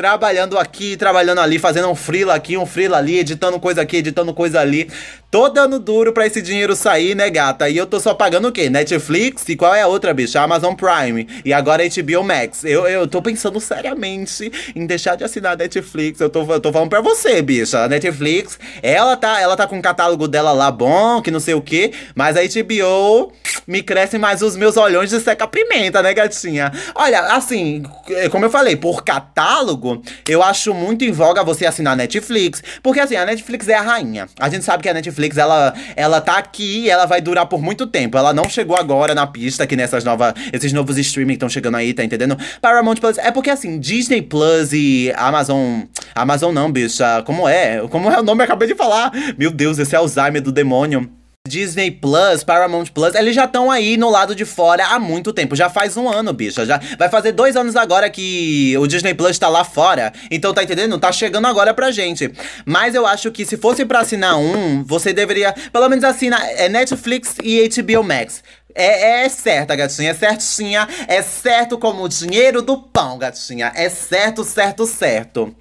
trabalhando 0.02 0.58
aqui, 0.58 0.98
trabalhando 0.98 1.42
ali, 1.42 1.60
fazendo 1.60 1.88
um 1.88 1.94
freela 1.94 2.34
aqui, 2.34 2.58
um 2.58 2.66
freela 2.66 2.98
ali, 2.98 3.20
editando 3.20 3.60
coisa 3.60 3.84
aqui, 3.84 3.98
editando 3.98 4.34
coisa 4.34 4.60
ali. 4.60 4.90
Tô 5.30 5.48
dando 5.48 5.80
duro 5.80 6.12
pra 6.12 6.26
esse 6.26 6.42
dinheiro 6.42 6.76
sair, 6.76 7.16
né, 7.16 7.30
gata? 7.30 7.70
E 7.70 7.78
eu 7.78 7.86
tô 7.86 8.00
só 8.00 8.14
pagando 8.14 8.48
o 8.48 8.52
quê? 8.52 8.68
Netflix? 8.68 9.48
E 9.48 9.56
qual 9.56 9.74
é 9.74 9.84
a 9.84 9.88
outra, 9.88 10.12
bicha? 10.12 10.42
Amazon 10.42 10.74
Prime. 10.74 11.28
E 11.46 11.54
agora 11.54 11.84
HBO 11.88 12.24
Max. 12.24 12.66
Eu, 12.66 12.88
eu 12.88 13.08
tô 13.08 13.22
pensando 13.22 13.60
seriamente 13.60 14.52
em 14.76 14.88
deixar 14.88 15.16
de 15.16 15.24
assinar 15.24 15.56
Netflix. 15.56 16.20
Eu 16.20 16.30
tô, 16.30 16.52
eu 16.52 16.60
tô 16.60 16.74
falando 16.74 16.90
pra 16.90 17.00
você, 17.00 17.42
bicha. 17.42 17.84
A 17.84 17.88
Netflix, 17.88 18.60
ela 18.82 19.16
tá, 19.16 19.40
ela 19.40 19.56
tá 19.56 19.68
com 19.68 19.78
o 19.78 19.82
catálogo 19.82 20.28
dela 20.28 20.52
lá 20.52 20.72
bom, 20.72 21.22
que 21.22 21.30
não 21.30 21.40
sei 21.40 21.54
o 21.54 21.62
quê. 21.62 21.94
Mas 22.16 22.36
a 22.36 22.42
HBO 22.42 23.32
me 23.68 23.84
cresce 23.84 24.18
mais 24.18 24.42
os 24.42 24.58
meus 24.58 24.76
olhões 24.76 25.12
de 25.12 25.20
seca-pimenta, 25.20 26.02
né, 26.02 26.14
gatinha? 26.14 26.74
Olha, 26.96 27.22
assim, 27.28 27.84
como 28.32 28.46
eu 28.46 28.50
falei, 28.50 28.76
por 28.76 29.04
catálogo 29.04 29.91
eu 30.28 30.44
acho 30.44 30.74
muito 30.74 31.04
em 31.04 31.12
voga 31.12 31.44
você 31.44 31.66
assinar 31.66 31.96
Netflix. 31.96 32.62
Porque 32.84 33.00
assim, 33.00 33.16
a 33.16 33.26
Netflix 33.26 33.68
é 33.68 33.76
a 33.76 33.82
rainha. 33.82 34.28
A 34.40 34.50
gente 34.50 34.64
sabe 34.64 34.84
que 34.84 34.90
a 34.90 34.94
Netflix, 34.94 35.38
ela, 35.38 35.74
ela 35.96 36.22
tá 36.22 36.38
aqui 36.38 36.86
e 36.86 36.90
ela 36.90 37.06
vai 37.06 37.22
durar 37.22 37.46
por 37.46 37.62
muito 37.62 37.88
tempo. 37.88 38.18
Ela 38.18 38.34
não 38.34 38.50
chegou 38.50 38.78
agora 38.78 39.16
na 39.16 39.26
pista, 39.28 39.66
que 39.66 39.76
nessas 39.76 40.04
novas. 40.04 40.34
Esses 40.54 40.74
novos 40.74 40.98
streaming 40.98 41.34
estão 41.34 41.50
chegando 41.50 41.78
aí, 41.78 41.94
tá 41.94 42.04
entendendo? 42.04 42.38
Paramount 42.62 42.96
Plus. 42.96 43.18
É 43.18 43.32
porque 43.32 43.50
assim, 43.50 43.80
Disney 43.80 44.22
Plus 44.22 44.74
e 44.74 45.12
Amazon. 45.16 45.82
Amazon 46.16 46.54
não, 46.54 46.72
bicha. 46.72 47.22
Como 47.24 47.48
é? 47.48 47.88
Como 47.90 48.10
é 48.10 48.20
o 48.20 48.24
nome? 48.24 48.42
Eu 48.42 48.46
acabei 48.46 48.68
de 48.68 48.76
falar. 48.76 49.12
Meu 49.38 49.52
Deus, 49.52 49.80
esse 49.80 49.96
é 49.96 49.98
Alzheimer 49.98 50.42
do 50.42 50.52
demônio. 50.52 51.21
Disney 51.52 51.92
Plus, 51.92 52.46
Paramount 52.46 52.86
Plus, 52.94 53.14
eles 53.14 53.36
já 53.36 53.44
estão 53.44 53.70
aí 53.70 53.98
no 53.98 54.10
lado 54.10 54.34
de 54.34 54.46
fora 54.46 54.86
há 54.86 54.98
muito 54.98 55.34
tempo. 55.34 55.54
Já 55.54 55.70
faz 55.70 55.98
um 55.98 56.08
ano, 56.08 56.32
bicha. 56.32 56.66
Já 56.66 56.80
vai 56.98 57.10
fazer 57.10 57.34
dois 57.34 57.58
anos 57.58 57.76
agora 57.76 58.10
que 58.10 58.74
o 58.78 58.88
Disney 58.88 59.14
Plus 59.14 59.38
tá 59.38 59.50
lá 59.50 59.66
fora. 59.66 60.14
Então, 60.32 60.54
tá 60.54 60.64
entendendo? 60.64 60.98
Tá 60.98 61.12
chegando 61.12 61.48
agora 61.48 61.74
pra 61.74 61.92
gente. 61.92 62.32
Mas 62.66 62.96
eu 62.96 63.06
acho 63.06 63.32
que 63.32 63.46
se 63.46 63.58
fosse 63.58 63.84
pra 63.84 64.00
assinar 64.00 64.38
um, 64.38 64.82
você 64.86 65.12
deveria, 65.12 65.54
pelo 65.74 65.90
menos 65.90 66.06
assinar 66.06 66.42
é 66.42 66.70
Netflix 66.70 67.36
e 67.44 67.68
HBO 67.68 68.02
Max. 68.02 68.42
É, 68.74 69.26
é 69.26 69.30
certa, 69.30 69.76
gatinha, 69.76 70.12
é 70.12 70.14
certinha, 70.14 70.88
é 71.06 71.22
certo 71.22 71.78
como 71.78 72.04
o 72.04 72.08
dinheiro 72.08 72.62
do 72.62 72.78
pão, 72.78 73.18
gatinha. 73.18 73.74
É 73.76 73.90
certo, 73.90 74.46
certo, 74.46 74.86
certo. 74.86 75.54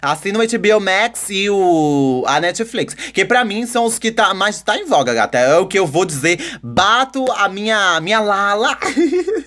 Assina 0.00 0.38
o 0.38 0.42
HBO 0.42 0.80
Max 0.80 1.26
e 1.30 1.48
o, 1.50 2.24
a 2.26 2.40
Netflix. 2.40 2.94
Que 2.94 3.24
pra 3.24 3.44
mim 3.44 3.66
são 3.66 3.84
os 3.84 3.98
que 3.98 4.10
tá, 4.10 4.32
mais 4.34 4.62
tá 4.62 4.76
em 4.76 4.86
voga, 4.86 5.14
gata. 5.14 5.38
É 5.38 5.56
o 5.56 5.66
que 5.66 5.78
eu 5.78 5.86
vou 5.86 6.04
dizer. 6.04 6.58
Bato 6.62 7.24
a 7.32 7.48
minha, 7.48 8.00
minha 8.00 8.20
lala. 8.20 8.76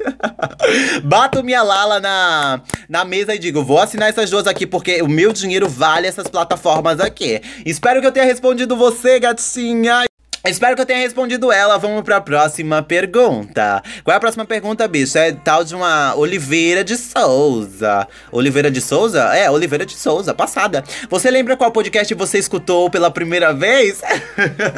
Bato 1.03 1.44
minha 1.44 1.62
lala 1.62 2.00
na, 2.00 2.62
na 2.88 3.06
mesa 3.06 3.36
e 3.36 3.39
digo: 3.39 3.63
vou 3.63 3.79
assinar 3.79 4.10
essas 4.10 4.29
duas 4.29 4.48
aqui 4.48 4.65
porque 4.65 5.01
o 5.01 5.08
meu 5.08 5.32
dinheiro 5.32 5.68
vale 5.68 6.08
essas 6.08 6.27
plataformas 6.27 7.00
aqui. 7.00 7.41
Espero 7.65 8.01
que 8.01 8.08
eu 8.08 8.12
tenha 8.12 8.25
respondido 8.25 8.75
você, 8.75 9.20
gatinha. 9.20 10.09
Espero 10.46 10.74
que 10.74 10.81
eu 10.81 10.86
tenha 10.86 11.00
respondido 11.00 11.51
ela. 11.51 11.77
Vamos 11.77 12.01
pra 12.01 12.22
próxima 12.22 12.81
pergunta. 12.81 13.84
Qual 14.03 14.13
é 14.13 14.17
a 14.17 14.19
próxima 14.19 14.46
pergunta, 14.46 14.88
bicho? 14.88 15.17
É 15.17 15.34
tal 15.34 15.65
de 15.65 15.75
uma 15.75 16.15
Oliveira 16.15 16.81
de 16.81 16.96
Souza. 16.96 18.08
Oliveira 18.31 18.72
de 18.72 18.79
Souza? 18.79 19.22
É, 19.36 19.51
Oliveira 19.51 19.86
de 19.86 19.98
Souza, 19.98 20.34
passada. 20.34 20.84
Você 21.10 21.29
lembra 21.29 21.58
qual 21.58 21.72
podcast 21.72 22.13
você 22.13 22.38
escutou 22.38 22.89
pela 22.89 23.12
primeira 23.12 23.53
vez? 23.53 24.01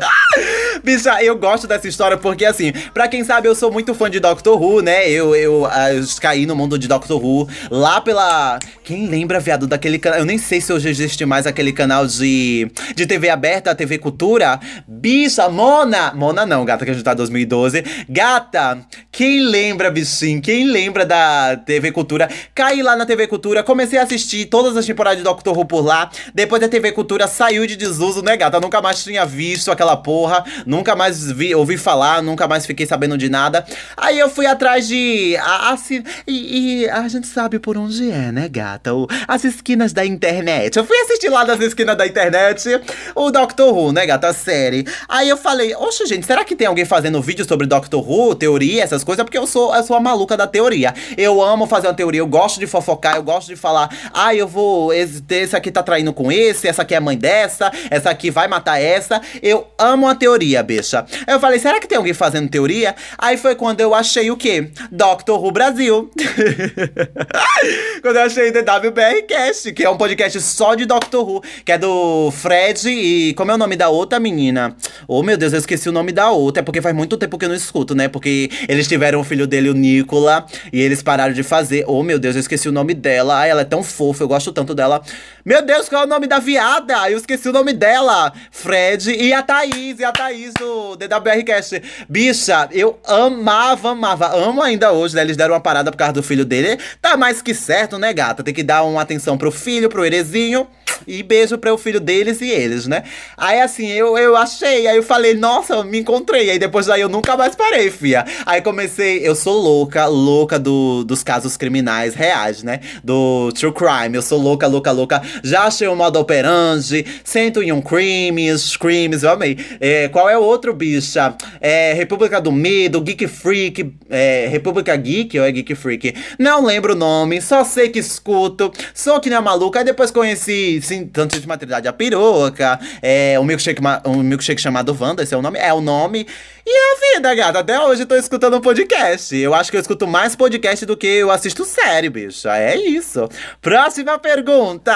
Bicha, 0.84 1.24
eu 1.24 1.38
gosto 1.38 1.68
dessa 1.68 1.88
história 1.88 2.18
porque, 2.18 2.44
assim, 2.44 2.72
pra 2.92 3.08
quem 3.08 3.24
sabe, 3.24 3.48
eu 3.48 3.54
sou 3.54 3.72
muito 3.72 3.94
fã 3.94 4.10
de 4.10 4.20
Doctor 4.20 4.60
Who, 4.60 4.82
né? 4.82 5.08
Eu, 5.08 5.36
eu, 5.36 5.52
eu 5.52 5.66
ah, 5.66 5.90
caí 6.20 6.48
no 6.48 6.56
mundo 6.56 6.80
de 6.80 6.88
Doctor 6.88 7.24
Who 7.24 7.48
lá 7.70 8.02
pela. 8.02 8.58
Quem 8.84 9.08
lembra, 9.08 9.40
viado, 9.40 9.68
daquele 9.68 10.00
canal? 10.00 10.20
Eu 10.20 10.26
nem 10.26 10.40
sei 10.40 10.60
se 10.60 10.74
hoje 10.74 10.90
existe 10.90 11.24
mais 11.24 11.46
aquele 11.46 11.72
canal 11.72 12.08
de, 12.08 12.72
de 12.96 13.06
TV 13.06 13.30
aberta, 13.30 13.76
TV 13.76 14.00
Cultura. 14.00 14.60
Bicha, 14.88 15.51
Mona! 15.52 16.14
Mona 16.14 16.46
não, 16.46 16.66
gata, 16.66 16.86
que 16.86 16.92
a 16.92 16.94
gente 16.94 17.04
tá 17.04 17.14
em 17.14 17.18
2012. 17.18 17.84
Gata, 18.10 18.80
quem 19.12 19.44
lembra, 19.44 19.92
bichinho? 19.92 20.42
Quem 20.42 20.66
lembra 20.66 21.06
da 21.06 21.58
TV 21.58 21.92
Cultura? 21.92 22.30
Caí 22.56 22.82
lá 22.82 22.96
na 22.96 23.06
TV 23.06 23.28
Cultura, 23.28 23.62
comecei 23.62 24.00
a 24.00 24.04
assistir 24.04 24.46
todas 24.46 24.76
as 24.78 24.86
temporadas 24.86 25.18
de 25.20 25.24
Doctor 25.24 25.58
Who 25.58 25.66
por 25.66 25.86
lá. 25.86 26.10
Depois 26.34 26.62
da 26.62 26.68
TV 26.68 26.92
Cultura 26.92 27.28
saiu 27.28 27.68
de 27.68 27.76
desuso, 27.76 28.22
né, 28.22 28.38
gata? 28.38 28.60
Nunca 28.60 28.82
mais 28.82 29.04
tinha 29.04 29.26
visto 29.26 29.72
aquela 29.72 29.98
porra. 29.98 30.44
Nunca 30.66 30.96
mais 30.96 31.32
vi, 31.32 31.54
ouvi 31.54 31.78
falar, 31.78 32.22
nunca 32.22 32.48
mais 32.48 32.66
fiquei 32.66 32.86
sabendo 32.86 33.18
de 33.18 33.30
nada. 33.30 33.66
Aí 33.98 34.18
eu 34.18 34.30
fui 34.30 34.46
atrás 34.46 34.88
de. 34.88 35.36
Assim, 35.38 36.04
e, 36.28 36.84
e, 36.84 36.90
a 36.90 37.08
gente 37.08 37.28
sabe 37.28 37.60
por 37.60 37.78
onde 37.78 38.10
é, 38.10 38.32
né, 38.32 38.48
gata? 38.48 38.94
O, 38.94 39.08
as 39.28 39.44
esquinas 39.44 39.94
da 39.94 40.06
internet. 40.06 40.78
Eu 40.78 40.86
fui 40.86 40.98
assistir 41.00 41.30
lá 41.30 41.46
nas 41.46 41.60
esquinas 41.60 41.98
da 41.98 42.08
internet 42.08 42.70
o 43.16 43.30
Doctor 43.32 43.76
Who, 43.76 43.92
né, 43.92 44.06
gata? 44.06 44.30
A 44.30 44.34
série. 44.34 44.86
Aí 45.10 45.28
eu 45.28 45.38
falei, 45.42 45.76
oxe, 45.76 46.06
gente, 46.06 46.26
será 46.26 46.46
que 46.46 46.56
tem 46.56 46.68
alguém 46.68 46.86
fazendo 46.86 47.22
vídeo 47.22 47.46
sobre 47.46 47.68
Doctor 47.68 48.10
Who, 48.10 48.36
teoria, 48.36 48.84
essas 48.84 49.04
coisas? 49.04 49.24
Porque 49.24 49.38
eu 49.38 49.46
sou, 49.46 49.76
eu 49.76 49.84
sou 49.84 49.96
a 49.96 50.00
maluca 50.00 50.38
da 50.38 50.48
teoria. 50.48 50.94
Eu 51.18 51.42
amo 51.42 51.68
fazer 51.68 51.88
uma 51.88 51.94
teoria, 51.94 52.22
eu 52.22 52.28
gosto 52.28 52.60
de 52.60 52.68
fofocar, 52.68 53.16
eu 53.18 53.24
gosto 53.24 53.48
de 53.48 53.56
falar, 53.56 53.90
ah, 54.14 54.34
eu 54.34 54.48
vou. 54.48 54.94
Esse, 54.94 55.24
esse 55.30 55.56
aqui 55.56 55.72
tá 55.72 55.84
traindo 55.84 56.14
com 56.14 56.32
esse, 56.32 56.68
essa 56.68 56.84
aqui 56.84 56.96
é 56.96 57.00
mãe 57.00 57.18
dessa, 57.18 57.72
essa 57.90 58.10
aqui 58.10 58.32
vai 58.32 58.48
matar 58.48 58.80
essa. 58.80 59.22
Eu 59.42 59.68
amo 59.78 60.08
a 60.08 60.16
teoria, 60.16 60.64
bicha. 60.64 61.06
Aí 61.28 61.34
eu 61.34 61.40
falei, 61.40 61.60
será 61.60 61.80
que 61.80 61.88
tem 61.88 61.98
alguém 61.98 62.14
fazendo 62.14 62.50
teoria? 62.50 62.96
Aí 63.18 63.38
foi 63.38 63.56
quando 63.56 63.82
eu 63.82 63.94
achei 63.94 64.32
o 64.32 64.38
quê? 64.38 64.70
Doctor 64.92 65.44
Who 65.44 65.52
Brasil. 65.52 66.10
quando 68.02 68.16
eu 68.16 68.24
achei 68.24 68.52
The 68.52 68.62
WBR 68.62 69.24
Cast, 69.28 69.74
que 69.74 69.84
é 69.84 69.90
um 69.90 69.98
podcast 69.98 70.40
só 70.42 70.76
de 70.76 70.86
Doctor 70.86 71.28
Who, 71.28 71.44
que 71.66 71.72
é 71.72 71.78
do 71.78 72.32
Fred 72.32 72.90
e. 72.90 73.34
Como 73.34 73.52
é 73.52 73.56
o 73.56 73.58
nome 73.58 73.76
da 73.76 73.90
outra 73.90 74.20
menina? 74.20 74.76
Oh, 75.08 75.24
meu 75.32 75.38
Deus, 75.38 75.54
eu 75.54 75.60
esqueci 75.60 75.88
o 75.88 75.94
nome 75.94 76.12
da 76.12 76.30
outra. 76.30 76.62
É 76.62 76.64
porque 76.64 76.82
faz 76.82 76.94
muito 76.94 77.16
tempo 77.16 77.38
que 77.38 77.46
eu 77.46 77.50
não 77.50 77.56
escuto, 77.56 77.96
né? 77.96 78.10
Porque 78.10 78.52
eles 78.68 78.86
tiveram 78.86 79.22
o 79.22 79.24
filho 79.24 79.48
dele, 79.48 79.70
o 79.70 79.74
Nicola, 79.74 80.46
e 80.74 80.82
eles 80.82 81.02
pararam 81.02 81.34
de 81.34 81.42
fazer. 81.42 81.86
Oh, 81.88 82.04
meu 82.04 82.20
Deus, 82.20 82.36
eu 82.36 82.42
esqueci 82.42 82.68
o 82.68 82.72
nome 82.72 82.94
dela. 82.94 83.38
Ai, 83.38 83.50
ela 83.50 83.62
é 83.62 83.66
tão 83.66 83.82
fofa, 83.82 84.26
eu 84.26 84.28
gosto 84.28 84.52
tanto 84.52 84.76
dela. 84.76 85.02
Meu 85.46 85.66
Deus, 85.66 85.88
qual 85.88 86.02
é 86.02 86.06
o 86.06 86.10
nome 86.10 86.28
da 86.28 86.38
viada? 86.38 87.10
Eu 87.10 87.18
esqueci 87.18 87.48
o 87.48 87.54
nome 87.54 87.72
dela. 87.72 88.34
Fred 88.52 89.10
e 89.10 89.32
a 89.32 89.42
Thaís, 89.42 90.00
e 90.00 90.04
a 90.04 90.12
Thaís 90.12 90.54
do 90.60 90.98
DWRcast. 90.98 91.82
Bicha, 92.10 92.68
eu 92.74 93.00
amava, 93.08 93.92
amava. 93.92 94.36
Amo 94.36 94.62
ainda 94.62 94.92
hoje, 94.92 95.16
né? 95.16 95.22
Eles 95.22 95.38
deram 95.38 95.54
uma 95.54 95.62
parada 95.62 95.92
por 95.92 95.98
causa 95.98 96.12
do 96.12 96.22
filho 96.22 96.44
dele. 96.44 96.78
Tá 97.02 97.16
mais 97.16 97.42
que 97.42 97.54
certo, 97.54 97.98
né, 97.98 98.12
gata? 98.12 98.44
Tem 98.44 98.54
que 98.54 98.64
dar 98.64 98.84
uma 98.84 99.02
atenção 99.02 99.38
pro 99.38 99.50
filho, 99.50 99.88
pro 99.88 100.06
Erezinho. 100.06 100.68
E 101.08 101.24
beijo 101.24 101.58
para 101.58 101.74
o 101.74 101.78
filho 101.78 102.00
deles 102.00 102.42
e 102.42 102.50
eles, 102.50 102.88
né? 102.88 103.04
Aí 103.38 103.60
assim, 103.60 103.88
eu, 103.88 104.18
eu 104.18 104.36
achei, 104.36 104.88
aí 104.88 104.98
eu 104.98 105.04
falei, 105.04 105.21
nossa, 105.36 105.84
me 105.84 106.00
encontrei. 106.00 106.50
Aí 106.50 106.60
depois 106.60 106.86
daí 106.86 107.02
eu 107.02 107.10
nunca 107.10 107.38
mais 107.38 107.56
parei, 107.56 107.90
fia. 107.90 108.26
Aí 108.46 108.62
comecei, 108.62 109.28
eu 109.28 109.36
sou 109.36 109.60
louca, 109.60 110.06
louca 110.06 110.60
do, 110.60 111.04
dos 111.04 111.24
casos 111.24 111.58
criminais 111.58 112.14
reais, 112.14 112.64
né? 112.64 112.80
Do 113.04 113.52
true 113.54 113.74
crime. 113.74 114.16
Eu 114.16 114.22
sou 114.22 114.40
louca, 114.40 114.68
louca, 114.68 114.92
louca. 114.92 115.22
Já 115.44 115.64
achei 115.64 115.88
o 115.88 115.96
modo 115.96 116.20
operandi, 116.20 117.06
cento 117.24 117.64
e 117.64 117.72
um 117.72 117.82
crimes, 117.82 118.76
crimes, 118.78 119.24
eu 119.24 119.32
amei. 119.32 119.58
É, 119.80 120.08
qual 120.10 120.30
é 120.30 120.38
o 120.38 120.42
outro, 120.42 120.74
bicha? 120.74 121.36
É, 121.60 121.94
República 121.94 122.40
do 122.42 122.52
Medo, 122.52 123.02
Geek 123.02 123.28
Freak, 123.28 123.94
é, 124.10 124.48
República 124.50 124.96
Geek 124.96 125.38
ou 125.40 125.46
é 125.46 125.52
Geek 125.52 125.76
Freak? 125.76 126.14
Não 126.38 126.66
lembro 126.66 126.94
o 126.94 126.96
nome, 126.96 127.42
só 127.42 127.64
sei 127.64 127.90
que 127.90 128.00
escuto, 128.00 128.72
sou 128.94 129.20
que 129.20 129.30
nem 129.30 129.38
a 129.38 129.42
maluca. 129.42 129.80
Aí 129.80 129.86
depois 129.86 130.12
conheci 130.12 130.80
sim, 130.82 131.06
tanto 131.06 131.40
de 131.40 131.48
maternidade 131.48 131.88
a 131.88 131.94
piroca, 131.94 132.80
é, 133.02 133.40
um 133.40 133.44
milkshake, 133.44 133.82
um 134.06 134.24
milkshake 134.24 134.62
chamado 134.62 134.94
Wanda, 135.12 135.24
esse 135.24 135.34
é 135.34 135.38
o 135.38 135.42
nome, 135.42 135.60
é 135.60 135.74
o 135.74 135.82
nome. 135.82 136.26
E 136.66 136.72
a 136.72 137.16
vida, 137.16 137.36
gata. 137.36 137.60
Até 137.60 137.80
hoje 137.80 138.04
eu 138.04 138.06
tô 138.06 138.16
escutando 138.16 138.58
um 138.58 138.62
podcast. 138.62 139.36
Eu 139.36 139.54
acho 139.54 139.70
que 139.70 139.76
eu 139.76 139.82
escuto 139.82 140.08
mais 140.08 140.36
podcast 140.36 140.86
do 140.86 140.96
que 140.96 141.06
eu 141.06 141.30
assisto 141.30 141.66
série, 141.66 142.10
bicha. 142.10 142.58
É 142.58 142.78
isso. 142.78 143.28
Próxima 143.62 144.18
pergunta. 144.18 144.96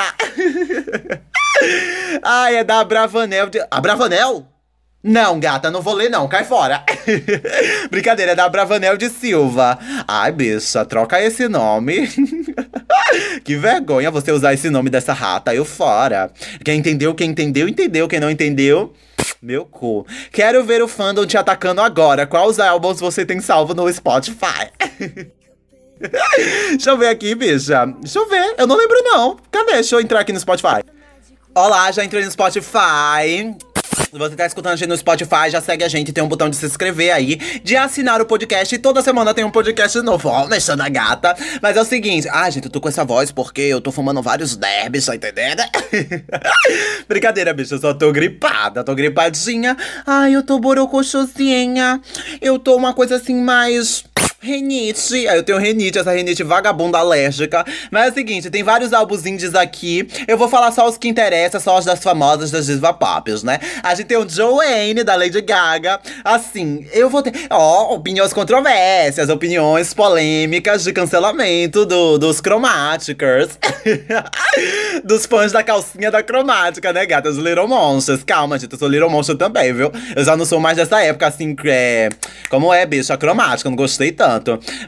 Ai, 2.23 2.57
é 2.57 2.63
da 2.63 2.83
Bravanel. 2.83 3.49
De... 3.49 3.65
A 3.69 3.81
Bravanel? 3.81 4.47
Não, 5.03 5.39
gata, 5.39 5.69
não 5.69 5.83
vou 5.83 5.93
ler 5.93 6.09
não, 6.09 6.27
cai 6.27 6.43
fora. 6.43 6.83
Brincadeira, 7.91 8.31
é 8.31 8.35
da 8.35 8.49
Bravanel 8.49 8.97
de 8.97 9.09
Silva. 9.09 9.77
Ai, 10.07 10.31
bicha, 10.31 10.83
troca 10.83 11.21
esse 11.21 11.47
nome. 11.47 12.09
que 13.43 13.55
vergonha 13.55 14.09
você 14.09 14.31
usar 14.31 14.53
esse 14.53 14.69
nome 14.69 14.89
dessa 14.89 15.13
rata, 15.13 15.53
eu 15.53 15.63
fora. 15.63 16.31
Quem 16.63 16.79
entendeu, 16.79 17.13
quem 17.13 17.29
entendeu, 17.29 17.67
entendeu. 17.67 18.07
Quem 18.07 18.19
não 18.19 18.31
entendeu, 18.31 18.93
meu 19.45 19.63
cu. 19.63 20.05
Quero 20.31 20.63
ver 20.63 20.81
o 20.81 20.87
fandom 20.87 21.25
te 21.25 21.37
atacando 21.37 21.79
agora. 21.79 22.25
Quais 22.25 22.59
álbuns 22.59 22.99
você 22.99 23.23
tem 23.23 23.39
salvo 23.39 23.75
no 23.75 23.91
Spotify? 23.93 24.71
Deixa 26.71 26.89
eu 26.89 26.97
ver 26.97 27.09
aqui, 27.09 27.35
bicha. 27.35 27.85
Deixa 27.85 28.19
eu 28.19 28.27
ver. 28.27 28.55
Eu 28.57 28.65
não 28.65 28.75
lembro, 28.75 28.97
não. 29.03 29.37
Cadê? 29.51 29.73
Deixa 29.73 29.95
eu 29.95 30.01
entrar 30.01 30.19
aqui 30.19 30.33
no 30.33 30.39
Spotify. 30.39 30.83
Olá, 31.53 31.91
já 31.91 32.03
entrei 32.03 32.25
no 32.25 32.31
Spotify. 32.31 33.55
Se 33.95 34.17
você 34.17 34.35
tá 34.35 34.45
escutando 34.45 34.73
a 34.73 34.75
gente 34.75 34.89
no 34.89 34.97
Spotify, 34.97 35.49
já 35.49 35.61
segue 35.61 35.83
a 35.83 35.87
gente, 35.87 36.11
tem 36.11 36.23
um 36.23 36.27
botão 36.27 36.49
de 36.49 36.55
se 36.55 36.65
inscrever 36.65 37.13
aí, 37.13 37.35
de 37.63 37.75
assinar 37.77 38.19
o 38.21 38.25
podcast. 38.25 38.75
E 38.75 38.77
toda 38.77 39.01
semana 39.01 39.33
tem 39.33 39.43
um 39.43 39.51
podcast 39.51 40.01
novo, 40.01 40.29
ó, 40.29 40.47
deixando 40.47 40.81
a 40.81 40.89
gata. 40.89 41.35
Mas 41.61 41.77
é 41.77 41.81
o 41.81 41.85
seguinte, 41.85 42.27
ah, 42.29 42.49
gente, 42.49 42.65
eu 42.65 42.71
tô 42.71 42.81
com 42.81 42.89
essa 42.89 43.05
voz 43.05 43.31
porque 43.31 43.61
eu 43.61 43.79
tô 43.79 43.91
fumando 43.91 44.21
vários 44.21 44.55
derbys, 44.55 45.05
tá 45.05 45.15
entendendo? 45.15 45.63
Brincadeira, 47.07 47.53
bicho, 47.53 47.75
eu 47.75 47.79
só 47.79 47.93
tô 47.93 48.11
gripada, 48.11 48.83
tô 48.83 48.93
gripadinha. 48.93 49.77
Ai, 50.05 50.35
eu 50.35 50.43
tô 50.43 50.59
borocochosinha. 50.59 52.01
Eu 52.41 52.59
tô 52.59 52.75
uma 52.75 52.93
coisa 52.93 53.15
assim 53.15 53.35
mais 53.35 54.03
Renite. 54.45 55.23
Eu 55.23 55.41
tenho 55.41 55.57
renite, 55.57 55.97
essa 55.97 56.11
renite 56.11 56.43
vagabunda 56.43 56.99
alérgica. 56.99 57.65
Mas 57.89 58.05
é 58.05 58.11
o 58.11 58.13
seguinte, 58.13 58.49
tem 58.51 58.61
vários 58.61 58.93
álbuns 58.93 59.25
indies 59.25 59.55
aqui. 59.55 60.07
Eu 60.27 60.37
vou 60.37 60.47
falar 60.47 60.71
só 60.71 60.87
os 60.87 60.99
que 60.99 61.07
interessam, 61.07 61.59
só 61.59 61.79
os 61.79 61.83
das 61.85 62.03
famosas 62.03 62.51
das 62.51 62.67
diva 62.67 62.93
pops, 62.93 63.41
né? 63.41 63.59
A 63.81 63.95
gente 63.95 64.05
tem 64.05 64.17
o 64.17 64.29
Joanne, 64.29 65.03
da 65.03 65.15
Lady 65.15 65.41
Gaga. 65.41 65.99
Assim, 66.23 66.85
eu 66.93 67.09
vou 67.09 67.23
ter. 67.23 67.33
Ó, 67.49 67.89
oh, 67.89 67.95
opiniões 67.95 68.33
controversas, 68.33 69.29
opiniões 69.29 69.95
polêmicas 69.95 70.83
de 70.83 70.93
cancelamento 70.93 71.83
do, 71.83 72.19
dos 72.19 72.39
cromáticos. 72.39 73.57
dos 75.03 75.25
fãs 75.25 75.51
da 75.51 75.63
calcinha 75.63 76.11
da 76.11 76.21
cromática, 76.21 76.93
né, 76.93 77.03
gata? 77.05 77.29
Os 77.29 77.37
Little 77.37 77.67
Monsters. 77.67 78.23
Calma, 78.23 78.59
gente, 78.59 78.73
eu 78.73 78.77
sou 78.77 78.87
Little 78.87 79.09
Monster 79.09 79.35
também, 79.35 79.73
viu? 79.73 79.91
Eu 80.15 80.23
já 80.23 80.37
não 80.37 80.45
sou 80.45 80.59
mais 80.59 80.77
dessa 80.77 81.01
época, 81.01 81.25
assim, 81.25 81.55
é. 81.65 82.09
Como 82.49 82.71
é, 82.71 82.85
bicho? 82.85 83.11
A 83.11 83.17
cromática, 83.17 83.67
eu 83.67 83.71
não 83.71 83.75
gostei 83.75 84.11
tanto. 84.11 84.34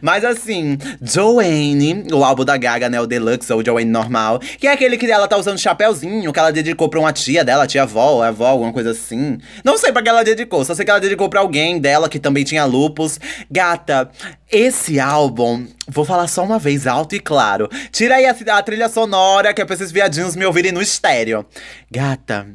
Mas 0.01 0.23
assim, 0.23 0.77
Joanne, 1.01 2.05
o 2.11 2.23
álbum 2.23 2.45
da 2.45 2.57
Gaga, 2.57 2.89
né? 2.89 2.99
O 2.99 3.07
Deluxe 3.07 3.51
ou 3.51 3.63
Joanne 3.63 3.89
normal. 3.89 4.39
Que 4.39 4.67
é 4.67 4.71
aquele 4.71 4.97
que 4.97 5.09
ela 5.09 5.27
tá 5.27 5.37
usando 5.37 5.57
chapéuzinho, 5.57 6.31
que 6.31 6.39
ela 6.39 6.51
dedicou 6.51 6.89
pra 6.89 6.99
uma 6.99 7.13
tia 7.13 7.43
dela, 7.43 7.67
tia 7.67 7.83
avó, 7.83 8.23
avó, 8.23 8.47
alguma 8.47 8.73
coisa 8.73 8.91
assim. 8.91 9.37
Não 9.63 9.77
sei 9.77 9.91
pra 9.91 10.01
que 10.01 10.09
ela 10.09 10.23
dedicou, 10.23 10.63
só 10.63 10.73
sei 10.73 10.85
que 10.85 10.91
ela 10.91 10.99
dedicou 10.99 11.29
pra 11.29 11.39
alguém 11.39 11.79
dela 11.79 12.09
que 12.09 12.19
também 12.19 12.43
tinha 12.43 12.65
lupus. 12.65 13.19
Gata, 13.49 14.09
esse 14.51 14.99
álbum, 14.99 15.65
vou 15.87 16.05
falar 16.05 16.27
só 16.27 16.43
uma 16.43 16.59
vez 16.59 16.87
alto 16.87 17.15
e 17.15 17.19
claro. 17.19 17.69
Tira 17.91 18.15
aí 18.15 18.25
a, 18.25 18.35
a 18.57 18.63
trilha 18.63 18.89
sonora, 18.89 19.53
que 19.53 19.61
é 19.61 19.65
pra 19.65 19.75
esses 19.75 19.91
viadinhos 19.91 20.35
me 20.35 20.45
ouvirem 20.45 20.71
no 20.71 20.81
estéreo. 20.81 21.45
Gata, 21.91 22.47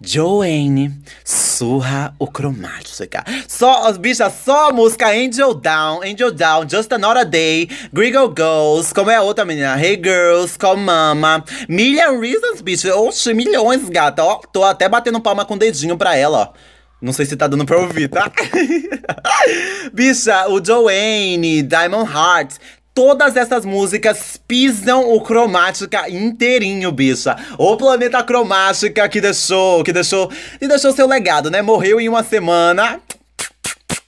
Joanne 0.00 0.92
surra 1.24 2.14
o 2.18 2.26
cromática. 2.26 3.24
Só, 3.48 3.86
as 3.88 3.96
bichas, 3.96 4.32
só 4.44 4.70
música 4.70 5.08
Angel 5.08 5.54
Down, 5.54 6.02
Angel 6.02 6.32
Down, 6.32 6.68
Just 6.68 6.92
Another 6.92 7.24
Day, 7.24 7.68
Griggle 7.92 8.28
Girls, 8.36 8.92
como 8.92 9.10
é 9.10 9.16
a 9.16 9.22
outra 9.22 9.44
menina? 9.44 9.80
Hey 9.80 9.96
Girls, 9.96 10.58
Call 10.58 10.76
Mama, 10.76 11.42
Million 11.68 12.20
Reasons, 12.20 12.60
bicho. 12.60 12.88
Oxe, 12.90 13.32
milhões, 13.32 13.88
gata. 13.88 14.22
Ó, 14.22 14.40
tô 14.52 14.64
até 14.64 14.88
batendo 14.88 15.20
palma 15.20 15.44
com 15.44 15.54
o 15.54 15.58
dedinho 15.58 15.96
pra 15.96 16.14
ela, 16.14 16.52
ó. 16.52 16.76
Não 17.00 17.12
sei 17.12 17.26
se 17.26 17.36
tá 17.36 17.46
dando 17.46 17.66
pra 17.66 17.78
ouvir, 17.78 18.08
tá? 18.08 18.32
Bicha, 19.92 20.48
o 20.48 20.64
Joanne, 20.64 21.62
Diamond 21.62 22.10
Heart, 22.10 22.56
Todas 22.96 23.36
essas 23.36 23.66
músicas 23.66 24.40
pisam 24.48 25.10
o 25.10 25.20
cromática 25.20 26.08
inteirinho, 26.08 26.90
bicha. 26.90 27.36
O 27.58 27.76
planeta 27.76 28.22
cromática 28.22 29.06
que 29.06 29.20
deixou, 29.20 29.84
que 29.84 29.92
deixou, 29.92 30.28
que 30.58 30.66
deixou 30.66 30.90
seu 30.92 31.06
legado, 31.06 31.50
né? 31.50 31.60
Morreu 31.60 32.00
em 32.00 32.08
uma 32.08 32.24
semana. 32.24 32.98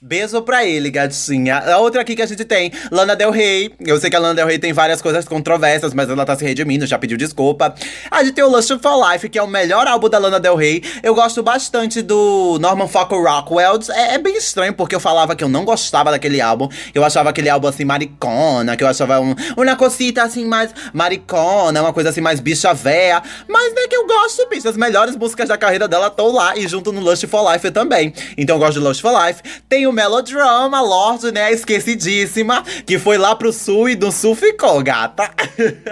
Beijo 0.01 0.41
pra 0.43 0.65
ele, 0.65 0.89
gatinha. 0.89 1.57
A 1.57 1.77
outra 1.79 1.99
aqui 1.99 2.15
que 2.15 2.21
a 2.21 2.25
gente 2.25 2.45
tem, 2.45 2.71
Lana 2.89 3.17
Del 3.17 3.31
Rey. 3.31 3.69
Eu 3.81 3.99
sei 3.99 4.09
que 4.09 4.15
a 4.15 4.19
Lana 4.19 4.33
Del 4.33 4.47
Rey 4.47 4.57
tem 4.57 4.71
várias 4.71 5.01
coisas 5.01 5.27
controversas, 5.27 5.93
mas 5.93 6.09
ela 6.09 6.25
tá 6.25 6.37
se 6.37 6.45
redimindo, 6.45 6.87
já 6.87 6.97
pediu 6.97 7.17
desculpa. 7.17 7.75
A 8.09 8.23
gente 8.23 8.33
tem 8.33 8.41
o 8.41 8.47
Lust 8.47 8.71
for 8.81 9.11
Life, 9.11 9.27
que 9.27 9.37
é 9.37 9.43
o 9.43 9.47
melhor 9.47 9.85
álbum 9.87 10.07
da 10.07 10.17
Lana 10.17 10.39
Del 10.39 10.55
Rey. 10.55 10.81
Eu 11.03 11.13
gosto 11.13 11.43
bastante 11.43 12.01
do 12.01 12.57
Norman 12.61 12.87
Fokker 12.87 13.21
Rockwell. 13.21 13.77
É, 13.89 14.15
é, 14.15 14.17
bem 14.17 14.37
estranho, 14.37 14.73
porque 14.73 14.95
eu 14.95 15.01
falava 15.01 15.35
que 15.35 15.43
eu 15.43 15.49
não 15.49 15.65
gostava 15.65 16.11
daquele 16.11 16.39
álbum. 16.39 16.69
Eu 16.95 17.03
achava 17.03 17.31
aquele 17.31 17.49
álbum 17.49 17.67
assim, 17.67 17.83
maricona, 17.83 18.77
que 18.77 18.83
eu 18.85 18.87
achava 18.87 19.19
um, 19.19 19.35
uma 19.57 19.75
cosita 19.75 20.23
assim, 20.23 20.45
mais 20.45 20.73
maricona, 20.93 21.81
uma 21.81 21.91
coisa 21.91 22.11
assim, 22.11 22.21
mais 22.21 22.39
bicha 22.39 22.73
véia. 22.73 23.21
Mas 23.49 23.73
é 23.75 23.85
que 23.89 23.97
eu 23.97 24.07
gosto, 24.07 24.47
bicho. 24.47 24.69
As 24.69 24.77
melhores 24.77 25.17
músicas 25.17 25.49
da 25.49 25.57
carreira 25.57 25.89
dela 25.89 26.07
estão 26.07 26.31
lá 26.31 26.55
e 26.55 26.65
junto 26.69 26.93
no 26.93 27.01
Lust 27.01 27.27
for 27.27 27.51
Life 27.51 27.69
também. 27.71 28.13
Então 28.37 28.55
eu 28.55 28.59
gosto 28.61 28.79
de 28.79 28.79
Lust 28.79 29.01
for 29.01 29.11
Life. 29.25 29.41
Tem 29.67 29.88
o 29.89 29.93
Melodrama, 29.93 30.81
Lorde, 30.81 31.31
né? 31.31 31.51
Esquecidíssima. 31.51 32.63
Que 32.85 32.97
foi 32.97 33.17
lá 33.17 33.35
pro 33.35 33.51
sul 33.51 33.89
e 33.89 33.95
do 33.95 34.11
sul 34.11 34.35
ficou, 34.35 34.81
gata. 34.83 35.29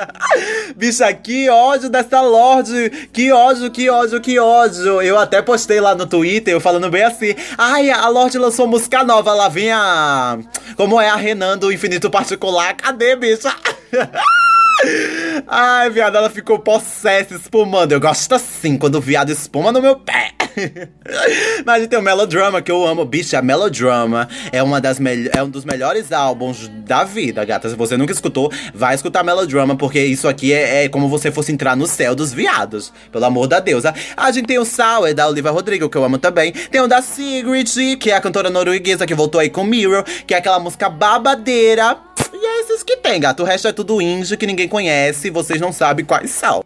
Bicha, 0.76 1.12
que 1.14 1.50
ódio 1.50 1.90
dessa 1.90 2.22
Lorde. 2.22 2.90
Que 3.12 3.32
ódio, 3.32 3.70
que 3.72 3.90
ódio, 3.90 4.22
que 4.22 4.40
ódio. 4.40 5.02
Eu 5.02 5.18
até 5.18 5.42
postei 5.42 5.80
lá 5.80 5.96
no 5.96 6.06
Twitter, 6.06 6.54
eu 6.54 6.62
falando 6.62 6.90
bem 6.90 7.04
assim. 7.04 7.36
Ai, 7.58 7.90
a 7.90 8.08
Lorde 8.08 8.38
lançou 8.38 8.68
música 8.68 9.04
nova. 9.04 9.34
Lá 9.34 9.50
vem 9.50 9.72
a. 9.72 10.38
Como 10.76 11.00
é 11.02 11.10
a 11.10 11.16
Renan 11.16 11.58
do 11.58 11.72
Infinito 11.72 12.10
Particular? 12.10 12.76
Cadê, 12.76 13.16
bicha? 13.16 13.54
Ai, 15.48 15.90
viado, 15.90 16.18
ela 16.18 16.30
ficou 16.30 16.60
possessa, 16.60 17.34
espumando. 17.34 17.92
Eu 17.92 18.00
gosto 18.00 18.36
assim, 18.36 18.78
quando 18.78 18.96
o 18.96 19.02
viado 19.02 19.32
espuma 19.32 19.72
no 19.72 19.82
meu 19.82 19.98
pé. 19.98 20.37
Mas 21.66 21.84
a 21.84 21.88
tem 21.88 22.00
o 22.00 22.02
Melodrama, 22.02 22.62
que 22.62 22.72
eu 22.72 22.86
amo. 22.86 23.06
Bicha, 23.06 23.42
Melodrama 23.42 24.28
é, 24.52 24.62
uma 24.62 24.82
das 24.82 25.00
é 25.34 25.44
um 25.44 25.50
dos 25.50 25.66
melhores 25.66 26.12
álbuns 26.12 26.68
da 26.68 27.04
vida, 27.04 27.44
gata. 27.46 27.70
Se 27.70 27.76
você 27.76 27.98
nunca 27.98 28.12
escutou, 28.12 28.52
vai 28.74 28.96
escutar 28.96 29.24
Melodrama, 29.24 29.76
porque 29.76 30.00
isso 30.00 30.28
aqui 30.28 30.54
é, 30.54 30.86
é 30.86 30.90
como 30.90 31.08
você 31.08 31.32
fosse 31.32 31.52
entrar 31.52 31.76
no 31.76 31.88
céu 31.88 32.16
dos 32.16 32.34
viados. 32.34 32.92
Pelo 33.12 33.26
amor 33.26 33.48
da 33.48 33.60
deusa. 33.60 33.94
A 34.16 34.32
gente 34.32 34.48
tem 34.48 34.60
o 34.60 34.66
Sour, 34.66 35.14
da 35.14 35.28
Olivia 35.28 35.52
Rodrigo, 35.52 35.90
que 35.90 35.98
eu 35.98 36.04
amo 36.04 36.18
também. 36.18 36.52
Tem 36.52 36.82
o 36.82 36.88
da 36.88 37.02
Sigrid, 37.02 37.98
que 37.98 38.12
é 38.12 38.16
a 38.16 38.22
cantora 38.22 38.50
norueguesa, 38.50 39.06
que 39.06 39.16
voltou 39.16 39.40
aí 39.40 39.50
com 39.50 39.64
Mirror, 39.64 40.04
que 40.26 40.34
é 40.34 40.38
aquela 40.38 40.60
música 40.60 40.90
babadeira. 40.90 41.98
E 42.34 42.46
é 42.46 42.62
esses 42.62 42.84
que 42.84 42.98
tem, 42.98 43.20
gato. 43.20 43.44
O 43.44 43.46
resto 43.46 43.68
é 43.68 43.74
tudo 43.74 44.02
indie 44.02 44.38
que 44.38 44.46
ninguém 44.46 44.68
conhece, 44.68 45.30
vocês 45.30 45.60
não 45.60 45.72
sabem 45.72 46.06
quais 46.06 46.32
são. 46.32 46.64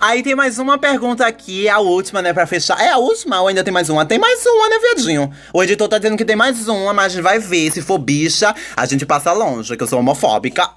Aí 0.00 0.22
tem 0.22 0.34
mais 0.34 0.58
uma 0.58 0.78
pergunta 0.78 1.26
aqui, 1.26 1.68
a 1.68 1.78
última, 1.78 2.22
né, 2.22 2.32
pra 2.32 2.46
fechar. 2.46 2.80
É 2.80 2.90
a 2.90 2.98
última 2.98 3.40
ou 3.40 3.48
ainda 3.48 3.64
tem 3.64 3.72
mais 3.72 3.88
uma? 3.88 4.04
Tem 4.04 4.18
mais 4.18 4.44
uma, 4.44 4.68
né, 4.68 4.76
viadinho? 4.78 5.30
O 5.52 5.62
editor 5.62 5.88
tá 5.88 5.98
dizendo 5.98 6.16
que 6.16 6.24
tem 6.24 6.36
mais 6.36 6.68
uma, 6.68 6.92
mas 6.92 7.06
a 7.06 7.08
gente 7.10 7.22
vai 7.22 7.38
ver. 7.38 7.70
Se 7.70 7.82
for 7.82 7.98
bicha, 7.98 8.54
a 8.76 8.86
gente 8.86 9.06
passa 9.06 9.32
longe, 9.32 9.76
que 9.76 9.82
eu 9.82 9.86
sou 9.86 9.98
homofóbica. 9.98 10.70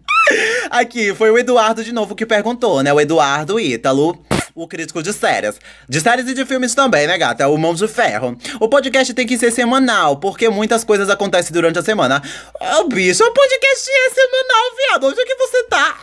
aqui, 0.70 1.14
foi 1.14 1.30
o 1.30 1.38
Eduardo 1.38 1.84
de 1.84 1.92
novo 1.92 2.14
que 2.14 2.26
perguntou, 2.26 2.82
né? 2.82 2.92
O 2.92 3.00
Eduardo 3.00 3.58
Ítalo 3.60 4.18
o 4.54 4.68
crítico 4.68 5.02
de 5.02 5.12
séries. 5.12 5.56
De 5.88 6.00
séries 6.00 6.28
e 6.28 6.34
de 6.34 6.44
filmes 6.44 6.74
também, 6.74 7.08
né, 7.08 7.18
gata? 7.18 7.48
O 7.48 7.58
Mão 7.58 7.74
de 7.74 7.88
Ferro. 7.88 8.38
O 8.60 8.68
podcast 8.68 9.12
tem 9.12 9.26
que 9.26 9.36
ser 9.36 9.50
semanal, 9.50 10.16
porque 10.16 10.48
muitas 10.48 10.84
coisas 10.84 11.10
acontecem 11.10 11.52
durante 11.52 11.78
a 11.78 11.82
semana. 11.82 12.22
Ô, 12.60 12.80
oh, 12.80 12.88
bicho, 12.88 13.24
o 13.24 13.32
podcast 13.32 13.90
é 13.90 14.10
semanal, 14.10 14.76
viado. 14.76 15.06
Onde 15.08 15.20
é 15.20 15.24
que 15.24 15.34
você 15.34 15.62
tá? 15.64 15.98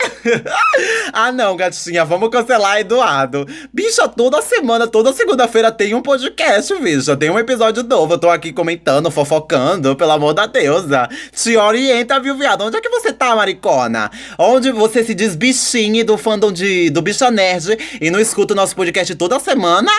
ah, 1.13 1.31
não, 1.31 1.55
gatinha, 1.55 2.03
vamos 2.03 2.29
cancelar 2.29 2.79
Eduardo. 2.79 3.47
Bicha, 3.71 4.07
toda 4.09 4.41
semana, 4.41 4.85
toda 4.85 5.13
segunda-feira 5.13 5.71
tem 5.71 5.93
um 5.93 6.01
podcast, 6.01 6.75
bicha. 6.75 7.15
Tem 7.15 7.29
um 7.29 7.39
episódio 7.39 7.83
novo. 7.83 8.15
Eu 8.15 8.19
tô 8.19 8.29
aqui 8.29 8.51
comentando, 8.51 9.09
fofocando, 9.09 9.95
pelo 9.95 10.11
amor 10.11 10.33
da 10.33 10.45
deusa. 10.45 11.07
Te 11.33 11.55
orienta, 11.55 12.19
viu, 12.19 12.35
viado? 12.35 12.65
Onde 12.65 12.75
é 12.75 12.81
que 12.81 12.89
você 12.89 13.13
tá, 13.13 13.33
maricona? 13.33 14.11
Onde 14.37 14.73
você 14.73 15.05
se 15.05 15.13
diz 15.13 15.37
bichinho 15.37 16.03
do 16.03 16.17
fandom 16.17 16.51
de, 16.51 16.89
do 16.89 17.01
Bicha 17.01 17.31
Nerd 17.31 17.77
e 18.01 18.11
não 18.11 18.19
escuta 18.19 18.40
escuta 18.41 18.53
o 18.53 18.57
nosso 18.57 18.75
podcast 18.75 19.13
toda 19.13 19.39
semana, 19.39 19.91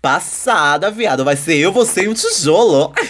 passada, 0.00 0.90
viado, 0.90 1.22
vai 1.22 1.36
ser 1.36 1.58
eu, 1.58 1.70
você 1.70 2.04
e 2.04 2.08
um 2.08 2.14
tijolo. 2.14 2.94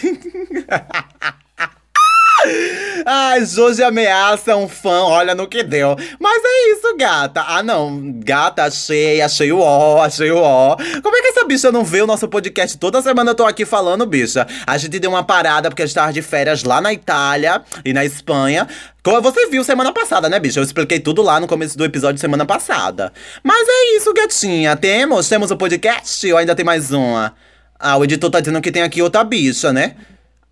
Ai, 3.13 3.45
Joji 3.45 3.83
ameaça 3.83 4.55
um 4.55 4.69
fã, 4.69 5.01
olha 5.03 5.35
no 5.35 5.49
que 5.49 5.65
deu. 5.65 5.97
Mas 6.21 6.43
é 6.45 6.71
isso, 6.71 6.97
gata. 6.97 7.43
Ah, 7.45 7.61
não. 7.61 8.13
Gata, 8.21 8.63
achei, 8.63 9.21
achei 9.21 9.51
o 9.51 9.59
ó, 9.59 10.01
achei 10.01 10.31
o 10.31 10.37
ó. 10.37 10.77
Como 11.03 11.17
é 11.17 11.21
que 11.21 11.27
essa 11.27 11.45
bicha 11.45 11.73
não 11.73 11.83
vê 11.83 12.03
o 12.03 12.07
nosso 12.07 12.29
podcast? 12.29 12.79
Toda 12.79 13.03
semana 13.03 13.33
eu 13.33 13.35
tô 13.35 13.45
aqui 13.45 13.65
falando, 13.65 14.07
bicha. 14.07 14.47
A 14.65 14.79
gente 14.79 15.01
deu 15.01 15.11
uma 15.11 15.25
parada 15.25 15.69
porque 15.69 15.83
a 15.83 15.87
gente 15.87 15.95
tava 15.97 16.13
de 16.13 16.23
férias 16.23 16.63
lá 16.63 16.81
na 16.81 16.93
Itália 16.93 17.65
e 17.85 17.93
na 17.93 18.05
Espanha. 18.05 18.69
Como 19.03 19.21
você 19.21 19.49
viu 19.49 19.65
semana 19.65 19.93
passada, 19.93 20.29
né, 20.29 20.39
bicha? 20.39 20.61
Eu 20.61 20.65
expliquei 20.65 21.01
tudo 21.01 21.21
lá 21.21 21.41
no 21.41 21.49
começo 21.49 21.77
do 21.77 21.85
episódio 21.85 22.21
semana 22.21 22.47
passada. 22.47 23.13
Mas 23.43 23.67
é 23.69 23.97
isso, 23.97 24.15
gatinha. 24.15 24.77
Temos? 24.77 25.29
Temos 25.29 25.51
o 25.51 25.57
podcast 25.57 26.31
ou 26.31 26.39
ainda 26.39 26.55
tem 26.55 26.65
mais 26.65 26.93
uma? 26.93 27.35
Ah, 27.77 27.97
o 27.97 28.05
editor 28.05 28.31
tá 28.31 28.39
dizendo 28.39 28.61
que 28.61 28.71
tem 28.71 28.83
aqui 28.83 29.03
outra 29.03 29.25
bicha, 29.25 29.73
né? 29.73 29.97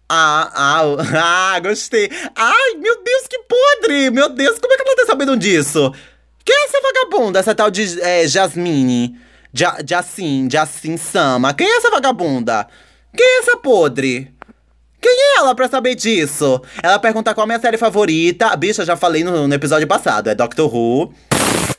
Ah, 0.08 0.50
ah, 0.54 1.52
ah, 1.54 1.60
gostei. 1.60 2.10
Ai, 2.34 2.74
meu 2.78 3.02
Deus, 3.02 3.26
que 3.28 3.38
podre! 3.40 4.10
Meu 4.10 4.28
Deus, 4.30 4.58
como 4.58 4.72
é 4.72 4.76
que 4.76 4.82
ela 4.82 4.96
tá 4.96 5.06
sabendo 5.06 5.36
disso? 5.36 5.92
Quem 6.44 6.56
é 6.56 6.64
essa 6.64 6.80
vagabunda, 6.80 7.38
essa 7.38 7.54
tal 7.54 7.70
de 7.70 8.00
é, 8.00 8.26
Jasmine? 8.26 9.18
Ja, 9.52 9.78
Jacin, 9.86 10.48
Jacin 10.50 10.96
Sama. 10.96 11.52
Quem 11.52 11.66
é 11.66 11.76
essa 11.76 11.90
vagabunda? 11.90 12.66
Quem 13.14 13.26
é 13.26 13.38
essa 13.40 13.56
podre? 13.58 14.32
Quem 15.00 15.12
é 15.12 15.38
ela 15.38 15.54
pra 15.54 15.68
saber 15.68 15.94
disso? 15.94 16.60
Ela 16.82 16.98
pergunta 16.98 17.34
qual 17.34 17.44
é 17.44 17.46
a 17.46 17.48
minha 17.48 17.60
série 17.60 17.76
favorita. 17.76 18.54
Bicha, 18.56 18.84
já 18.84 18.96
falei 18.96 19.22
no, 19.22 19.46
no 19.46 19.54
episódio 19.54 19.86
passado. 19.86 20.28
É 20.28 20.34
Doctor 20.34 20.74
Who 20.74 21.12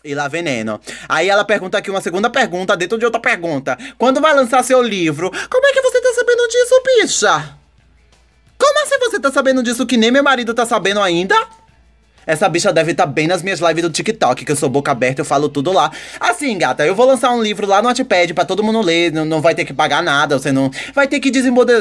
e 0.03 0.13
lá 0.13 0.27
veneno. 0.27 0.79
Aí 1.07 1.29
ela 1.29 1.43
pergunta 1.43 1.77
aqui 1.77 1.89
uma 1.89 2.01
segunda 2.01 2.29
pergunta 2.29 2.77
dentro 2.77 2.97
de 2.97 3.05
outra 3.05 3.19
pergunta. 3.19 3.77
Quando 3.97 4.21
vai 4.21 4.33
lançar 4.35 4.63
seu 4.63 4.81
livro? 4.81 5.29
Como 5.49 5.67
é 5.67 5.73
que 5.73 5.81
você 5.81 5.99
tá 5.99 6.13
sabendo 6.13 6.47
disso, 6.47 6.83
bicha? 6.85 7.58
Como 8.69 8.83
assim 8.83 8.99
você 8.99 9.19
tá 9.19 9.31
sabendo 9.31 9.63
disso 9.63 9.83
que 9.83 9.97
nem 9.97 10.11
meu 10.11 10.21
marido 10.21 10.53
tá 10.53 10.63
sabendo 10.63 11.01
ainda? 11.01 11.35
Essa 12.29 12.47
bicha 12.47 12.71
deve 12.71 12.91
estar 12.91 13.07
tá 13.07 13.11
bem 13.11 13.25
nas 13.25 13.41
minhas 13.41 13.59
lives 13.59 13.81
do 13.81 13.89
TikTok, 13.89 14.45
que 14.45 14.51
eu 14.51 14.55
sou 14.55 14.69
boca 14.69 14.91
aberta, 14.91 15.21
eu 15.21 15.25
falo 15.25 15.49
tudo 15.49 15.71
lá. 15.71 15.91
Assim, 16.19 16.55
gata, 16.59 16.85
eu 16.85 16.93
vou 16.93 17.07
lançar 17.07 17.31
um 17.31 17.41
livro 17.41 17.65
lá 17.65 17.81
no 17.81 17.87
Wattpad 17.87 18.35
pra 18.35 18.45
todo 18.45 18.63
mundo 18.63 18.81
ler, 18.81 19.11
não, 19.11 19.25
não 19.25 19.41
vai 19.41 19.55
ter 19.55 19.65
que 19.65 19.73
pagar 19.73 20.03
nada, 20.03 20.37
você 20.37 20.51
não 20.51 20.69
vai 20.93 21.07
ter 21.07 21.19
que 21.19 21.31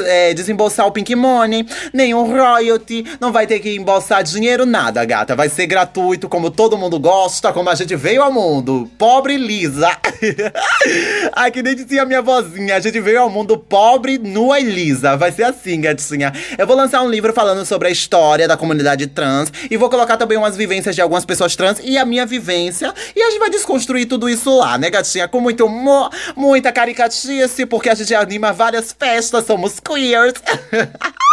é, 0.07 0.33
desembolsar 0.33 0.87
o 0.87 0.91
Pink 0.91 1.13
Money, 1.13 1.67
nenhum 1.93 2.23
royalty, 2.35 3.05
não 3.19 3.31
vai 3.31 3.45
ter 3.45 3.59
que 3.59 3.75
embolsar 3.75 4.23
dinheiro, 4.23 4.65
nada, 4.65 5.05
gata. 5.05 5.35
Vai 5.35 5.49
ser 5.49 5.67
gratuito, 5.67 6.27
como 6.27 6.49
todo 6.49 6.75
mundo 6.79 6.99
gosta, 6.99 7.53
como 7.53 7.69
a 7.69 7.75
gente 7.75 7.95
veio 7.95 8.23
ao 8.23 8.33
mundo. 8.33 8.89
Pobre 8.97 9.37
lisa. 9.37 9.95
Ai, 11.33 11.51
que 11.51 11.61
nem 11.61 11.75
dizia 11.75 12.05
minha 12.05 12.23
vozinha, 12.23 12.75
a 12.75 12.79
gente 12.79 12.99
veio 12.99 13.21
ao 13.21 13.29
mundo 13.29 13.55
pobre, 13.55 14.17
nua 14.17 14.59
e 14.59 14.63
lisa. 14.63 15.15
Vai 15.15 15.31
ser 15.31 15.43
assim, 15.43 15.79
gatinha. 15.79 16.33
Eu 16.57 16.65
vou 16.65 16.75
lançar 16.75 17.03
um 17.03 17.09
livro 17.09 17.31
falando 17.33 17.63
sobre 17.67 17.87
a 17.87 17.91
história 17.91 18.47
da 18.47 18.57
comunidade 18.57 19.05
trans 19.05 19.53
e 19.69 19.77
vou 19.77 19.91
colocar 19.91 20.17
também 20.17 20.38
umas 20.39 20.55
vivências 20.55 20.95
de 20.95 21.01
algumas 21.01 21.25
pessoas 21.25 21.55
trans 21.55 21.79
e 21.83 21.97
a 21.97 22.05
minha 22.05 22.25
vivência. 22.25 22.93
E 23.15 23.21
a 23.21 23.29
gente 23.29 23.39
vai 23.39 23.49
desconstruir 23.49 24.07
tudo 24.07 24.27
isso 24.27 24.55
lá, 24.57 24.77
né, 24.77 24.89
gatinha? 24.89 25.27
Com 25.27 25.39
muito 25.39 25.65
humor, 25.65 26.09
muita 26.35 26.71
caricatice, 26.71 27.65
porque 27.65 27.89
a 27.89 27.95
gente 27.95 28.13
anima 28.15 28.51
várias 28.51 28.95
festas, 28.97 29.45
somos 29.45 29.79
queers. 29.79 30.33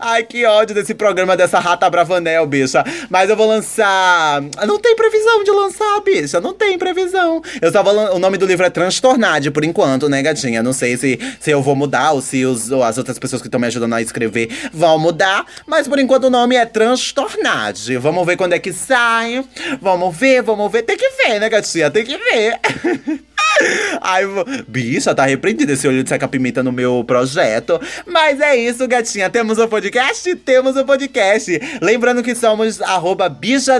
Ai, 0.00 0.22
que 0.22 0.44
ódio 0.44 0.74
desse 0.74 0.94
programa 0.94 1.36
dessa 1.36 1.58
rata 1.58 1.88
Bravanel, 1.88 2.46
bicha. 2.46 2.84
Mas 3.08 3.30
eu 3.30 3.36
vou 3.36 3.46
lançar. 3.46 4.42
Não 4.66 4.78
tem 4.78 4.94
previsão 4.94 5.42
de 5.42 5.50
lançar, 5.50 6.00
bicha. 6.00 6.40
Não 6.40 6.52
tem 6.52 6.78
previsão. 6.78 7.42
Eu 7.60 7.72
vou. 7.72 8.14
O 8.14 8.18
nome 8.18 8.36
do 8.38 8.46
livro 8.46 8.64
é 8.64 8.70
Transtornade, 8.70 9.50
por 9.50 9.64
enquanto, 9.64 10.08
né, 10.08 10.22
gatinha? 10.22 10.62
Não 10.62 10.72
sei 10.72 10.96
se, 10.96 11.18
se 11.40 11.50
eu 11.50 11.62
vou 11.62 11.74
mudar 11.74 12.12
ou 12.12 12.20
se 12.20 12.44
os, 12.44 12.70
ou 12.70 12.82
as 12.82 12.98
outras 12.98 13.18
pessoas 13.18 13.40
que 13.42 13.48
estão 13.48 13.60
me 13.60 13.66
ajudando 13.66 13.94
a 13.94 14.02
escrever 14.02 14.50
vão 14.72 14.98
mudar. 14.98 15.46
Mas 15.66 15.88
por 15.88 15.98
enquanto 15.98 16.24
o 16.24 16.30
nome 16.30 16.56
é 16.56 16.66
Transtornade. 16.66 17.96
Vamos 17.96 18.26
ver 18.26 18.36
quando 18.36 18.52
é 18.52 18.58
que 18.58 18.72
sai. 18.72 19.44
Vamos 19.80 20.16
ver, 20.16 20.42
vamos 20.42 20.70
ver. 20.70 20.82
Tem 20.82 20.96
que 20.96 21.08
ver, 21.10 21.40
né, 21.40 21.48
gatinha? 21.48 21.90
Tem 21.90 22.04
que 22.04 22.16
ver. 22.16 22.58
Ai, 24.00 24.22
bicha, 24.66 25.14
tá 25.14 25.24
repreendido 25.24 25.72
esse 25.72 25.86
olho 25.88 26.02
de 26.02 26.08
seca 26.08 26.28
pimenta 26.28 26.62
no 26.62 26.70
meu 26.70 27.02
projeto. 27.04 27.80
Mas 28.06 28.40
é 28.40 28.56
isso, 28.56 28.86
gatinha. 28.86 29.28
Temos 29.38 29.56
o 29.56 29.66
um 29.66 29.68
podcast? 29.68 30.34
Temos 30.34 30.74
o 30.74 30.80
um 30.80 30.84
podcast. 30.84 31.60
Lembrando 31.80 32.24
que 32.24 32.34
somos 32.34 32.82
arroba 32.82 33.28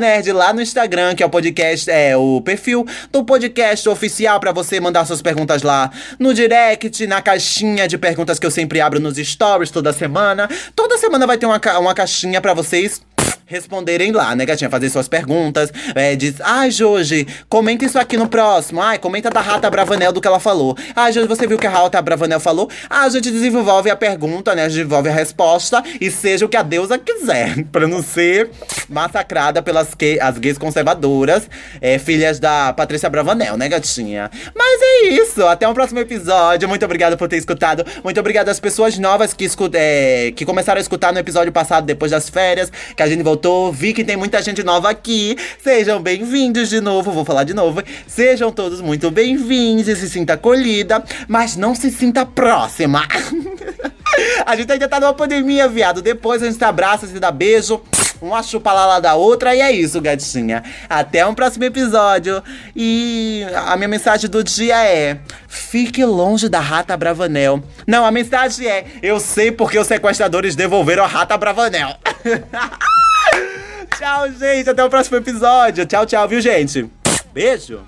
Nerd 0.00 0.30
lá 0.30 0.52
no 0.52 0.62
Instagram, 0.62 1.16
que 1.16 1.22
é 1.24 1.26
o 1.26 1.28
podcast, 1.28 1.90
é 1.90 2.16
o 2.16 2.40
perfil 2.40 2.86
do 3.10 3.24
podcast 3.24 3.88
oficial 3.88 4.38
para 4.38 4.52
você 4.52 4.78
mandar 4.78 5.04
suas 5.04 5.20
perguntas 5.20 5.64
lá 5.64 5.90
no 6.16 6.32
direct, 6.32 7.08
na 7.08 7.20
caixinha 7.20 7.88
de 7.88 7.98
perguntas 7.98 8.38
que 8.38 8.46
eu 8.46 8.52
sempre 8.52 8.80
abro 8.80 9.00
nos 9.00 9.16
stories 9.16 9.72
toda 9.72 9.92
semana. 9.92 10.48
Toda 10.76 10.96
semana 10.96 11.26
vai 11.26 11.36
ter 11.36 11.46
uma, 11.46 11.60
uma 11.80 11.92
caixinha 11.92 12.40
para 12.40 12.54
vocês 12.54 13.02
responderem 13.48 14.12
lá, 14.12 14.36
né, 14.36 14.44
gatinha? 14.44 14.68
Fazer 14.68 14.90
suas 14.90 15.08
perguntas. 15.08 15.72
É, 15.94 16.14
diz, 16.14 16.34
ai, 16.40 16.70
Joji, 16.70 17.26
comenta 17.48 17.84
isso 17.84 17.98
aqui 17.98 18.16
no 18.16 18.28
próximo. 18.28 18.82
Ai, 18.82 18.98
comenta 18.98 19.30
da 19.30 19.40
Rata 19.40 19.70
Bravanel 19.70 20.12
do 20.12 20.20
que 20.20 20.28
ela 20.28 20.38
falou. 20.38 20.76
Ai, 20.94 21.12
Joji, 21.12 21.26
você 21.26 21.46
viu 21.46 21.58
que 21.58 21.66
a 21.66 21.70
Rata 21.70 22.00
Bravanel 22.02 22.38
falou? 22.38 22.70
Ah, 22.90 23.04
a 23.04 23.08
gente 23.08 23.30
desenvolve 23.30 23.90
a 23.90 23.96
pergunta, 23.96 24.54
né? 24.54 24.64
A 24.64 24.68
gente 24.68 24.76
desenvolve 24.76 25.08
a 25.08 25.12
resposta 25.12 25.82
e 25.98 26.10
seja 26.10 26.44
o 26.44 26.48
que 26.48 26.58
a 26.58 26.62
deusa 26.62 26.98
quiser. 26.98 27.64
pra 27.72 27.88
não 27.88 28.02
ser 28.02 28.50
massacrada 28.86 29.62
pelas 29.62 29.94
que, 29.94 30.20
as 30.20 30.36
gays 30.36 30.58
conservadoras, 30.58 31.48
é, 31.80 31.98
filhas 31.98 32.38
da 32.38 32.74
Patrícia 32.74 33.08
Bravanel, 33.08 33.56
né, 33.56 33.66
gatinha? 33.68 34.30
Mas 34.54 34.80
é 34.82 35.08
isso. 35.08 35.46
Até 35.46 35.66
o 35.66 35.70
um 35.70 35.74
próximo 35.74 36.00
episódio. 36.00 36.68
Muito 36.68 36.84
obrigada 36.84 37.16
por 37.16 37.28
ter 37.28 37.38
escutado. 37.38 37.84
Muito 38.04 38.20
obrigada 38.20 38.50
às 38.50 38.60
pessoas 38.60 38.98
novas 38.98 39.32
que, 39.32 39.44
escut 39.44 39.74
é, 39.74 40.32
que 40.36 40.44
começaram 40.44 40.78
a 40.78 40.82
escutar 40.82 41.14
no 41.14 41.18
episódio 41.18 41.50
passado, 41.50 41.86
depois 41.86 42.10
das 42.10 42.28
férias, 42.28 42.70
que 42.94 43.02
a 43.02 43.06
gente 43.06 43.22
voltou 43.22 43.37
voltou. 43.38 43.72
Vi 43.72 43.92
que 43.92 44.02
tem 44.02 44.16
muita 44.16 44.42
gente 44.42 44.64
nova 44.64 44.90
aqui. 44.90 45.36
Sejam 45.62 46.02
bem-vindos 46.02 46.68
de 46.68 46.80
novo. 46.80 47.12
Vou 47.12 47.24
falar 47.24 47.44
de 47.44 47.54
novo. 47.54 47.80
Sejam 48.06 48.50
todos 48.50 48.80
muito 48.80 49.10
bem-vindos 49.10 49.86
se 49.86 50.10
sinta 50.10 50.32
acolhida, 50.34 51.02
mas 51.28 51.56
não 51.56 51.74
se 51.74 51.90
sinta 51.90 52.26
próxima. 52.26 53.06
a 54.44 54.56
gente 54.56 54.72
ainda 54.72 54.88
tá 54.88 54.98
numa 54.98 55.14
pandemia, 55.14 55.68
viado. 55.68 56.02
Depois 56.02 56.42
a 56.42 56.46
gente 56.46 56.58
se 56.58 56.64
abraça, 56.64 57.06
se 57.06 57.20
dá 57.20 57.30
beijo. 57.30 57.80
Uma 58.20 58.42
chupa 58.42 58.72
lá, 58.72 58.86
lá 58.86 59.00
da 59.00 59.14
outra. 59.14 59.54
E 59.54 59.60
é 59.60 59.70
isso, 59.70 60.00
gatinha. 60.00 60.64
Até 60.88 61.24
um 61.24 61.34
próximo 61.34 61.64
episódio. 61.64 62.42
E 62.74 63.46
a 63.54 63.76
minha 63.76 63.88
mensagem 63.88 64.28
do 64.28 64.42
dia 64.42 64.84
é: 64.84 65.18
fique 65.46 66.04
longe 66.04 66.48
da 66.48 66.58
rata 66.58 66.96
Bravanel. 66.96 67.62
Não, 67.86 68.04
a 68.04 68.10
mensagem 68.10 68.66
é: 68.66 68.84
eu 69.00 69.20
sei 69.20 69.52
porque 69.52 69.78
os 69.78 69.86
sequestradores 69.86 70.56
devolveram 70.56 71.04
a 71.04 71.06
rata 71.06 71.36
Bravanel. 71.36 71.96
tchau, 73.98 74.32
gente. 74.32 74.70
Até 74.70 74.82
o 74.84 74.88
próximo 74.88 75.18
episódio. 75.18 75.84
Tchau, 75.84 76.06
tchau, 76.06 76.28
viu, 76.28 76.40
gente? 76.40 76.88
Beijo. 77.32 77.80